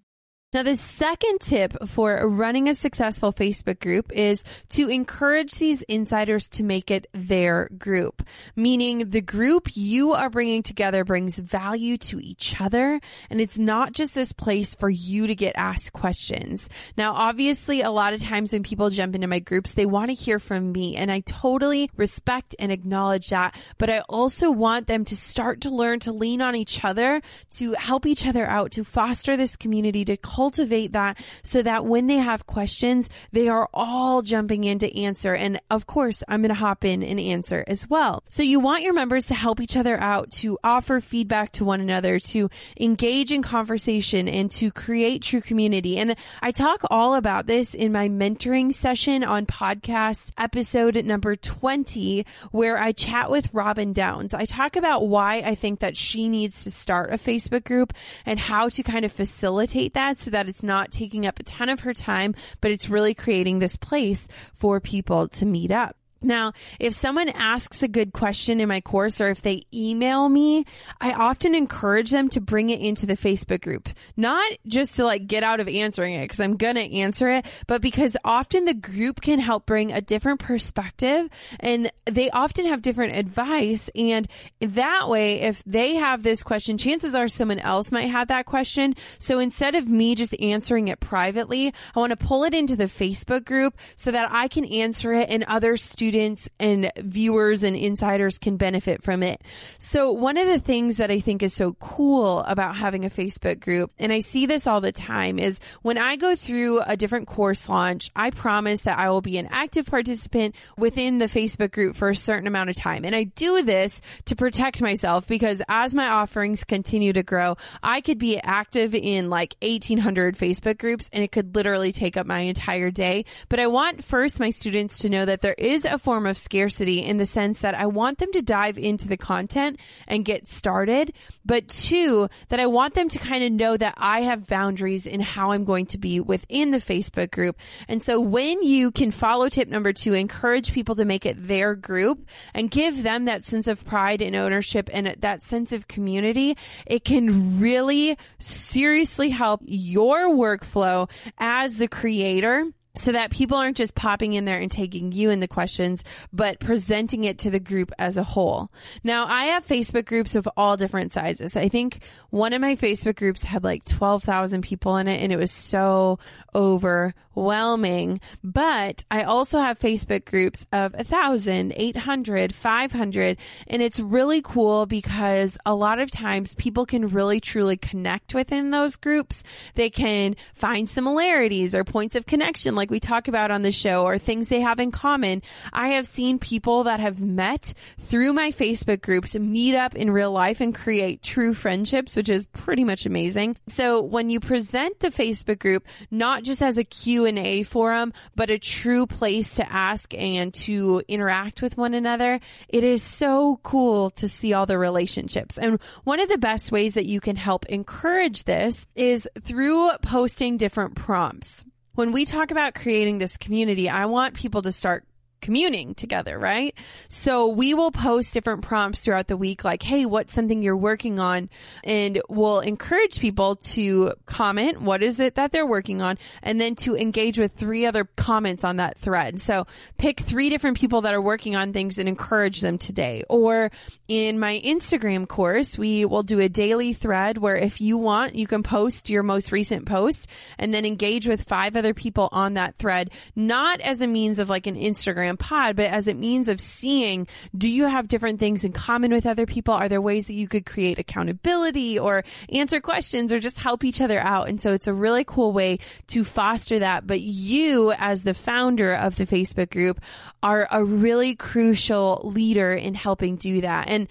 Now, 0.55 0.63
the 0.63 0.77
second 0.77 1.41
tip 1.41 1.75
for 1.89 2.27
running 2.27 2.71
a 2.71 2.75
successful 2.75 3.35
Facebook 3.35 3.81
group 3.81 4.11
is 4.13 4.45
to 4.71 4.89
encourage 4.89 5.53
these 5.57 5.83
insiders 5.83 6.49
to 6.49 6.63
make 6.63 6.91
it 6.91 7.07
their 7.13 7.69
group, 7.77 8.27
meaning 8.57 9.11
the 9.11 9.21
group 9.21 9.69
you 9.75 10.15
are 10.15 10.31
bringing 10.31 10.63
together 10.63 11.05
brings 11.05 11.39
value 11.39 11.99
to 11.99 12.19
each 12.19 12.59
other. 12.63 12.99
And 13.29 13.43
it's 13.43 13.59
not 13.59 13.93
just 13.93 14.15
this 14.15 14.33
place 14.33 14.75
for 14.75 14.89
you 14.89 15.27
to 15.27 15.35
get 15.35 15.53
asked 15.55 15.93
questions. 15.93 16.67
Now, 16.97 17.13
obviously, 17.13 17.83
a 17.83 17.91
lot 17.91 18.15
of 18.15 18.23
times 18.23 18.55
when 18.55 18.63
people 18.63 18.89
jump 18.89 19.15
into 19.15 19.27
my 19.27 19.41
groups, 19.41 19.75
they 19.75 19.85
want 19.85 20.09
to 20.09 20.15
hear 20.15 20.39
from 20.39 20.73
me 20.73 20.97
and 20.97 21.13
I 21.13 21.21
totally 21.21 21.91
respect 21.95 22.57
and 22.59 22.73
acknowledge 22.73 23.29
that. 23.29 23.55
But 23.77 23.91
I 23.91 24.01
also 24.09 24.51
want 24.51 24.87
them 24.87 25.05
to 25.05 25.15
start 25.17 25.61
to 25.61 25.71
learn 25.71 26.01
to 26.01 26.13
lean 26.13 26.41
on 26.41 26.57
each 26.57 26.87
other, 26.87 27.21
to 27.59 27.75
help 27.75 28.07
each 28.07 28.27
other 28.27 28.47
out, 28.47 28.71
to 28.73 28.85
foster 28.85 29.37
this 29.37 29.55
community, 29.55 30.07
to 30.07 30.17
cultivate 30.39 30.93
that 30.93 31.19
so 31.43 31.63
that 31.63 31.85
when 31.85 32.07
they 32.07 32.19
have 32.19 32.47
questions, 32.47 33.09
they 33.33 33.49
are 33.49 33.69
all 33.75 34.23
jumping 34.23 34.63
in 34.63 34.79
to 34.79 35.01
answer. 35.03 35.35
And 35.35 35.61
of 35.69 35.89
course, 35.89 36.23
I'm 36.29 36.43
going 36.43 36.51
to 36.51 36.55
hop 36.55 36.85
in 36.85 37.03
and 37.03 37.19
answer 37.19 37.65
as 37.67 37.91
well. 37.91 38.23
So 38.29 38.45
you 38.45 38.61
want 38.61 38.85
your 38.85 38.93
members 38.93 39.27
to 39.27 39.35
help 39.35 39.61
each 39.61 39.77
other 39.77 39.99
out, 39.99 40.31
to 40.43 40.57
offer 40.63 41.01
feedback 41.01 41.51
to 41.53 41.65
one 41.65 41.81
another, 41.81 42.21
to 42.21 42.51
engage 42.79 43.33
in 43.33 43.43
conversation 43.43 44.29
and 44.29 44.49
to 44.53 44.71
create 44.71 45.23
true 45.23 45.41
community. 45.41 45.99
And 45.99 46.15
I 46.41 46.53
talk 46.53 46.83
all 46.89 47.17
about 47.17 47.49
this 47.49 47.75
in 47.75 47.91
my 47.91 48.09
mentoring 48.09 48.73
session 48.73 49.25
on 49.25 49.45
podcast 49.45 50.31
episode 50.39 51.05
number 51.05 51.35
20, 51.35 52.25
where 52.53 52.81
I 52.81 52.93
chat 52.93 53.29
with 53.29 53.53
Robin 53.53 53.93
Downs. 53.93 54.35
I 54.35 54.45
talk 54.45 54.77
about 54.77 55.09
why 55.09 55.39
I 55.39 55.57
think 55.57 55.81
that 55.81 55.97
she 55.97 56.29
needs 56.29 56.63
to 56.63 56.71
start 56.71 57.13
a 57.13 57.19
Facebook 57.19 57.65
group 57.65 57.93
and 58.25 58.39
how 58.39 58.69
to 58.69 58.85
kind 58.85 59.05
of 59.05 59.11
facilitate 59.11 59.95
that 59.95 60.17
so 60.28 60.28
that 60.31 60.49
it's 60.49 60.63
not 60.63 60.91
taking 60.91 61.27
up 61.27 61.39
a 61.41 61.43
ton 61.43 61.69
of 61.69 61.81
her 61.81 61.93
time, 61.93 62.35
but 62.61 62.71
it's 62.71 62.89
really 62.89 63.15
creating 63.15 63.59
this 63.59 63.77
place 63.77 64.29
for 64.55 64.81
people 64.81 65.29
to 65.29 65.47
meet 65.47 65.71
up. 65.71 65.98
Now, 66.21 66.53
if 66.81 66.95
someone 66.95 67.29
asks 67.29 67.83
a 67.83 67.89
good 67.89 68.13
question 68.13 68.61
in 68.61 68.69
my 68.69 68.81
course 68.81 69.21
or 69.21 69.29
if 69.29 69.43
they 69.43 69.63
email 69.73 70.29
me, 70.29 70.65
I 71.01 71.13
often 71.13 71.55
encourage 71.55 72.11
them 72.11 72.29
to 72.31 72.41
bring 72.41 72.71
it 72.71 72.81
into 72.81 73.07
the 73.07 73.17
Facebook 73.17 73.63
group. 73.63 73.89
Not 74.17 74.51
just 74.67 74.97
to 74.97 75.05
like 75.05 75.29
get 75.29 75.45
out 75.45 75.61
of 75.61 75.69
answering 75.69 76.15
it 76.15 76.25
because 76.25 76.41
I'm 76.41 76.57
going 76.57 76.75
to 76.75 76.93
answer 76.93 77.29
it, 77.29 77.47
but 77.69 77.81
because 77.81 78.17
often 78.25 78.65
the 78.65 78.75
group 78.75 79.21
can 79.21 79.39
help 79.39 79.65
bring 79.65 79.93
a 79.93 80.01
different 80.01 80.41
perspective 80.41 81.29
and 81.61 81.91
they 82.07 82.31
often 82.31 82.67
have 82.67 82.83
different 82.83 83.17
advice. 83.17 83.89
And 83.95 84.27
that 84.61 85.09
way, 85.09 85.43
if 85.43 85.63
they 85.65 85.95
have 85.95 86.25
this 86.25 86.43
question, 86.43 86.79
chances 86.79 87.15
are 87.15 87.29
someone 87.29 87.61
else 87.61 87.93
might 87.93 88.11
have 88.11 88.29
that 88.29 88.47
question. 88.47 88.97
So 89.19 89.39
instead 89.39 89.77
of 89.77 89.87
me 89.87 90.17
just 90.17 90.35
answering 90.41 90.89
it 90.89 90.99
privately, 90.99 91.73
I 91.95 92.01
want 92.01 92.11
to 92.11 92.17
pull 92.17 92.43
it 92.43 92.55
into 92.55 92.75
the 92.75 92.85
Facebook 92.85 93.45
group 93.45 93.77
so 93.95 94.11
that 94.11 94.33
I 94.33 94.49
can 94.49 94.65
answer 94.65 95.13
it 95.13 95.31
and 95.31 95.45
other 95.45 95.77
students 95.77 96.08
students 96.09 96.49
and 96.59 96.91
viewers 96.97 97.63
and 97.63 97.77
insiders 97.77 98.39
can 98.39 98.57
benefit 98.57 99.03
from 99.03 99.23
it. 99.23 99.43
So 99.77 100.11
one 100.11 100.39
of 100.39 100.47
the 100.47 100.59
things 100.59 100.97
that 100.97 101.11
I 101.11 101.21
think 101.21 101.43
is 101.43 101.53
so 101.53 101.75
cool 101.75 102.41
about 102.41 102.77
having 102.77 103.05
a 103.05 103.11
Facebook 103.11 103.61
group, 103.61 103.91
and 103.99 104.11
I 104.11 104.21
see 104.21 104.47
this 104.47 104.67
all 104.67 104.81
the 104.81 104.91
time, 104.91 105.39
is 105.39 105.61
when 105.83 105.99
I 105.99 106.17
go 106.17 106.35
through 106.35 106.81
a 106.81 106.97
different 106.97 107.27
course 107.27 107.69
launch, 107.69 108.09
I 108.17 108.31
promise 108.31 108.83
that 108.83 108.99
I 108.99 109.11
will 109.11 109.21
be 109.21 109.37
an 109.37 109.49
active 109.51 109.85
participant 109.85 110.55
within 110.79 111.19
the 111.19 111.27
Facebook 111.27 111.73
group 111.73 111.95
for 111.95 112.09
a 112.09 112.17
certain 112.17 112.47
amount 112.47 112.71
of 112.71 112.77
time. 112.77 113.05
And 113.05 113.15
I 113.15 113.25
do 113.25 113.63
this 113.63 114.01
to 114.27 114.37
protect 114.37 114.81
myself 114.81 115.27
because 115.27 115.61
as 115.69 115.95
my 115.95 116.09
offerings 116.09 116.65
continue 116.65 117.13
to 117.13 117.23
grow, 117.23 117.59
I 117.83 118.01
could 118.01 118.19
be 118.19 118.39
active 118.39 118.95
in 118.95 119.29
like 119.29 119.57
1800 119.61 120.39
Facebook 120.39 120.79
groups 120.79 121.11
and 121.13 121.23
it 121.23 121.33
could 121.33 121.55
literally 121.55 121.93
take 121.93 122.17
up 122.17 122.27
my 122.27 122.41
entire 122.41 122.91
day. 122.91 123.27
But 123.51 123.61
I 123.61 123.67
want 123.67 124.05
first 124.05 124.41
my 124.41 124.49
students 124.49 125.01
to 125.01 125.11
know 125.11 125.27
that 125.27 125.43
there 125.43 125.53
is 125.59 125.85
a 125.85 125.98
form 125.99 126.27
of 126.27 126.39
scarcity 126.39 127.05
in 127.05 127.17
the 127.17 127.27
sense 127.27 127.61
that 127.61 127.75
I 127.75 127.87
want 127.87 128.19
them 128.19 128.33
to 128.33 128.43
dive 128.43 128.79
into 128.79 129.09
the 129.09 129.17
content 129.17 129.79
and 130.07 130.25
get 130.25 130.47
started, 130.49 131.13
but 131.45 131.69
two, 131.69 132.29
that 132.49 132.61
I 132.61 132.67
want 132.67 132.95
them 132.95 133.09
to 133.09 133.19
kind 133.19 133.45
of 133.45 133.53
know 133.53 133.77
that 133.77 133.95
I 133.97 134.23
have 134.23 134.47
boundaries 134.47 135.07
in 135.07 135.21
how 135.21 135.53
I'm 135.53 135.65
going 135.65 135.87
to 135.87 135.99
be 135.99 136.21
within 136.21 136.71
the 136.71 136.79
Facebook 136.79 137.31
group. 137.31 137.59
And 137.89 138.03
so 138.03 138.21
when 138.21 138.63
you 138.63 138.91
can 138.91 139.11
follow 139.11 139.49
tip 139.49 139.69
number 139.69 139.93
two, 139.93 140.15
encourage 140.15 140.73
people 140.73 140.95
to 140.97 141.05
make 141.05 141.27
it 141.27 141.47
their 141.47 141.75
group 141.75 142.27
and 142.55 142.71
give 142.71 143.03
them 143.03 143.27
that 143.27 143.45
sense 143.45 143.67
of 143.67 143.85
pride 143.85 144.23
and 144.23 144.37
ownership 144.37 144.91
and 144.93 145.15
that 145.21 145.43
sense 145.43 145.73
of 145.73 145.89
community, 145.89 146.57
it 146.87 147.05
can 147.05 147.61
really 147.61 148.17
seriously 148.39 149.31
help 149.31 149.61
your 149.65 150.29
workflow 150.29 151.11
as 151.39 151.79
the 151.79 151.89
creator 151.89 152.67
so 152.99 153.13
that 153.13 153.31
people 153.31 153.57
aren't 153.57 153.77
just 153.77 153.95
popping 153.95 154.33
in 154.35 154.45
there 154.45 154.59
and 154.59 154.71
taking 154.71 155.13
you 155.13 155.31
in 155.31 155.41
the 155.41 155.49
questions, 155.49 156.03
but 156.33 156.61
presenting 156.61 157.25
it 157.25 157.39
to 157.39 157.51
the 157.51 157.61
group 157.61 157.93
as 157.99 158.17
a 158.17 158.23
whole. 158.23 158.71
Now, 159.05 159.27
I 159.27 159.45
have 159.47 159.67
Facebook 159.67 160.05
groups 160.05 160.35
of 160.35 160.49
all 160.57 160.77
different 160.77 161.13
sizes. 161.13 161.57
I 161.57 161.69
think 161.69 162.01
one 162.31 162.53
of 162.53 162.61
my 162.61 162.77
Facebook 162.77 163.17
groups 163.17 163.43
had 163.43 163.65
like 163.65 163.85
12,000 163.85 164.63
people 164.63 164.97
in 164.97 165.09
it 165.09 165.23
and 165.23 165.33
it 165.33 165.39
was 165.39 165.53
so 165.53 166.19
overwhelming. 166.59 168.21
But 168.43 169.05
I 169.11 169.23
also 169.23 169.61
have 169.61 169.79
Facebook 169.79 170.25
groups 170.25 170.67
of 170.73 170.93
1,000, 170.95 171.73
800, 171.77 172.53
500. 172.53 173.39
And 173.69 173.81
it's 173.81 174.01
really 174.01 174.43
cool 174.43 174.87
because 174.87 175.57
a 175.65 175.75
lot 175.75 176.01
of 176.01 176.11
times 176.11 176.55
people 176.55 176.85
can 176.85 177.07
really 177.07 177.41
truly 177.41 177.77
connect 177.77 178.35
within 178.35 178.73
those 178.73 178.97
groups. 178.97 179.45
They 179.77 179.89
can 179.89 180.35
find 180.53 180.89
similarities 180.89 181.77
or 181.77 181.85
points 181.85 182.17
of 182.17 182.27
connection 182.27 182.75
like 182.75 182.91
we 182.91 182.99
talk 182.99 183.29
about 183.29 183.53
on 183.53 183.63
the 183.63 183.71
show 183.71 184.03
or 184.03 184.19
things 184.19 184.49
they 184.49 184.61
have 184.61 184.81
in 184.81 184.91
common. 184.91 185.43
I 185.73 185.91
have 185.91 186.07
seen 186.07 186.41
people 186.41 186.85
that 186.85 186.99
have 186.99 187.23
met 187.23 187.73
through 187.99 188.33
my 188.33 188.51
Facebook 188.51 189.01
groups 189.01 189.37
meet 189.37 189.77
up 189.77 189.95
in 189.95 190.11
real 190.11 190.33
life 190.33 190.61
and 190.61 190.75
create 190.75 191.23
true 191.23 191.55
friendships, 191.55 192.17
which 192.17 192.29
is 192.29 192.49
pretty 192.49 192.83
much 192.83 193.07
amazing. 193.07 193.57
So 193.69 194.03
when 194.03 194.29
you 194.29 194.41
present 194.41 194.99
the 194.99 195.11
Facebook 195.11 195.61
group, 195.61 195.87
not 196.11 196.43
just 196.49 196.63
as 196.63 196.79
a 196.79 196.85
Q&A 196.85 197.63
forum, 197.63 198.13
but 198.35 198.51
a 198.51 198.59
true 198.59 199.07
place 199.07 199.55
to 199.57 199.73
ask 199.73 200.13
and 200.15 200.53
to 200.55 201.03
interact 201.07 201.63
with 201.63 201.77
one 201.77 201.95
another, 201.95 202.41
it 202.69 202.83
is 202.83 203.05
so 203.05 203.61
cool 203.63 204.11
to 204.11 204.27
see 204.27 204.53
all 204.53 204.67
the 204.67 204.77
relationships. 204.77 205.59
And 205.59 205.79
one 206.03 206.19
of 206.19 206.29
the 206.29 206.39
best 206.39 206.73
ways 206.73 206.95
that 206.95 207.07
you 207.07 207.21
can 207.21 207.37
help 207.37 207.67
encourage 207.67 208.43
this 208.43 208.87
is 208.97 209.29
through 209.41 209.91
posting 210.03 210.57
different 210.57 210.97
prompts 210.97 211.65
when 211.99 212.13
we 212.13 212.25
talk 212.25 212.53
about 212.53 212.77
creating 212.77 213.19
this 213.19 213.37
community, 213.37 213.89
I 213.89 214.07
want 214.07 214.35
people 214.35 214.63
to 214.63 214.71
start 214.71 215.05
communing 215.41 215.95
together, 215.95 216.39
right? 216.39 216.75
So 217.09 217.49
we 217.49 217.75
will 217.75 217.91
post 217.91 218.35
different 218.35 218.63
prompts 218.63 219.01
throughout 219.01 219.29
the 219.29 219.37
week, 219.37 219.65
like, 219.65 219.83
Hey, 219.83 220.07
what's 220.07 220.33
something 220.33 220.63
you're 220.63 220.77
working 220.77 221.19
on? 221.19 221.49
And 221.85 222.21
we'll 222.29 222.61
encourage 222.61 223.21
people 223.21 223.57
to 223.57 224.13
comment. 224.27 224.81
What 224.81 225.03
is 225.03 225.21
it 225.21 225.37
that 225.37 225.53
they're 225.53 225.67
working 225.67 226.03
on? 226.03 226.19
And 226.43 226.61
then 226.61 226.75
to 226.77 226.97
engage 226.97 227.39
with 227.39 227.53
three 227.53 227.87
other 227.87 228.05
comments 228.17 228.65
on 228.65 228.77
that 228.77 228.99
thread. 228.99 229.41
So 229.41 229.67
pick 229.97 230.21
three 230.21 230.51
different 230.51 230.79
people 230.79 231.03
that 231.03 231.15
are 231.15 231.23
working 231.23 231.57
on 231.57 231.73
things 231.73 231.99
and 231.99 232.09
encourage 232.09 232.61
them 232.61 232.79
today. 232.79 233.25
Or 233.29 233.71
in 234.07 234.39
my 234.39 234.61
Instagram 234.65 235.29
course, 235.29 235.77
we 235.77 236.05
will 236.05 236.23
do 236.23 236.41
a 236.41 236.49
daily 236.49 236.93
thread 236.93 237.39
where 237.39 237.57
if 237.57 237.81
you 237.81 237.99
want, 237.99 238.35
you 238.35 238.47
can 238.47 238.63
post 238.63 239.11
your 239.11 239.23
most 239.23 239.53
recent 239.53 239.87
post 239.87 240.29
and 240.59 240.73
then 240.73 240.85
engage 240.85 241.27
with 241.27 241.45
five 241.45 241.77
other 241.77 241.95
people 241.95 242.29
on 242.33 242.55
that 242.55 242.77
thread, 242.77 243.11
not 243.37 243.81
as 243.81 244.01
a 244.01 244.07
means 244.07 244.39
of 244.39 244.49
like 244.49 244.67
an 244.67 244.77
Instagram 244.77 245.28
Instagram 245.29 245.39
pod, 245.39 245.77
but 245.77 245.87
as 245.87 246.09
a 246.09 246.15
means 246.15 246.49
of 246.49 246.61
seeing, 246.61 247.27
do 247.57 247.69
you 247.69 247.85
have 247.85 248.09
different 248.09 248.41
things 248.41 248.65
in 248.65 248.73
common 248.73 249.13
with 249.13 249.27
other 249.27 249.47
people? 249.47 249.75
Are 249.75 249.89
there 249.89 250.01
ways 250.01 250.27
that 250.27 250.35
you 250.35 250.49
could 250.49 250.67
create 250.67 250.99
accountability 250.99 251.99
or 251.99 252.25
answer 252.51 252.81
questions 252.81 253.33
or 253.33 253.39
just 253.39 253.59
help 253.59 253.85
each 253.85 254.01
other 254.01 254.19
out? 254.19 254.49
And 254.49 254.61
so 254.61 254.73
it's 254.73 254.87
a 254.87 254.95
really 254.95 255.25
cool 255.25 255.53
way 255.53 255.79
to 256.09 256.25
foster 256.25 256.81
that. 256.81 257.07
But 257.07 257.21
you, 257.21 257.93
as 257.93 258.23
the 258.23 258.35
founder 258.35 258.93
of 258.95 259.17
the 259.17 259.27
Facebook 259.27 259.71
group, 259.71 260.01
are 260.43 260.67
a 260.71 260.85
really 260.85 261.35
crucial 261.35 262.21
leader 262.25 262.73
in 262.73 262.95
helping 262.95 263.37
do 263.37 263.61
that. 263.63 263.89
And 263.89 264.09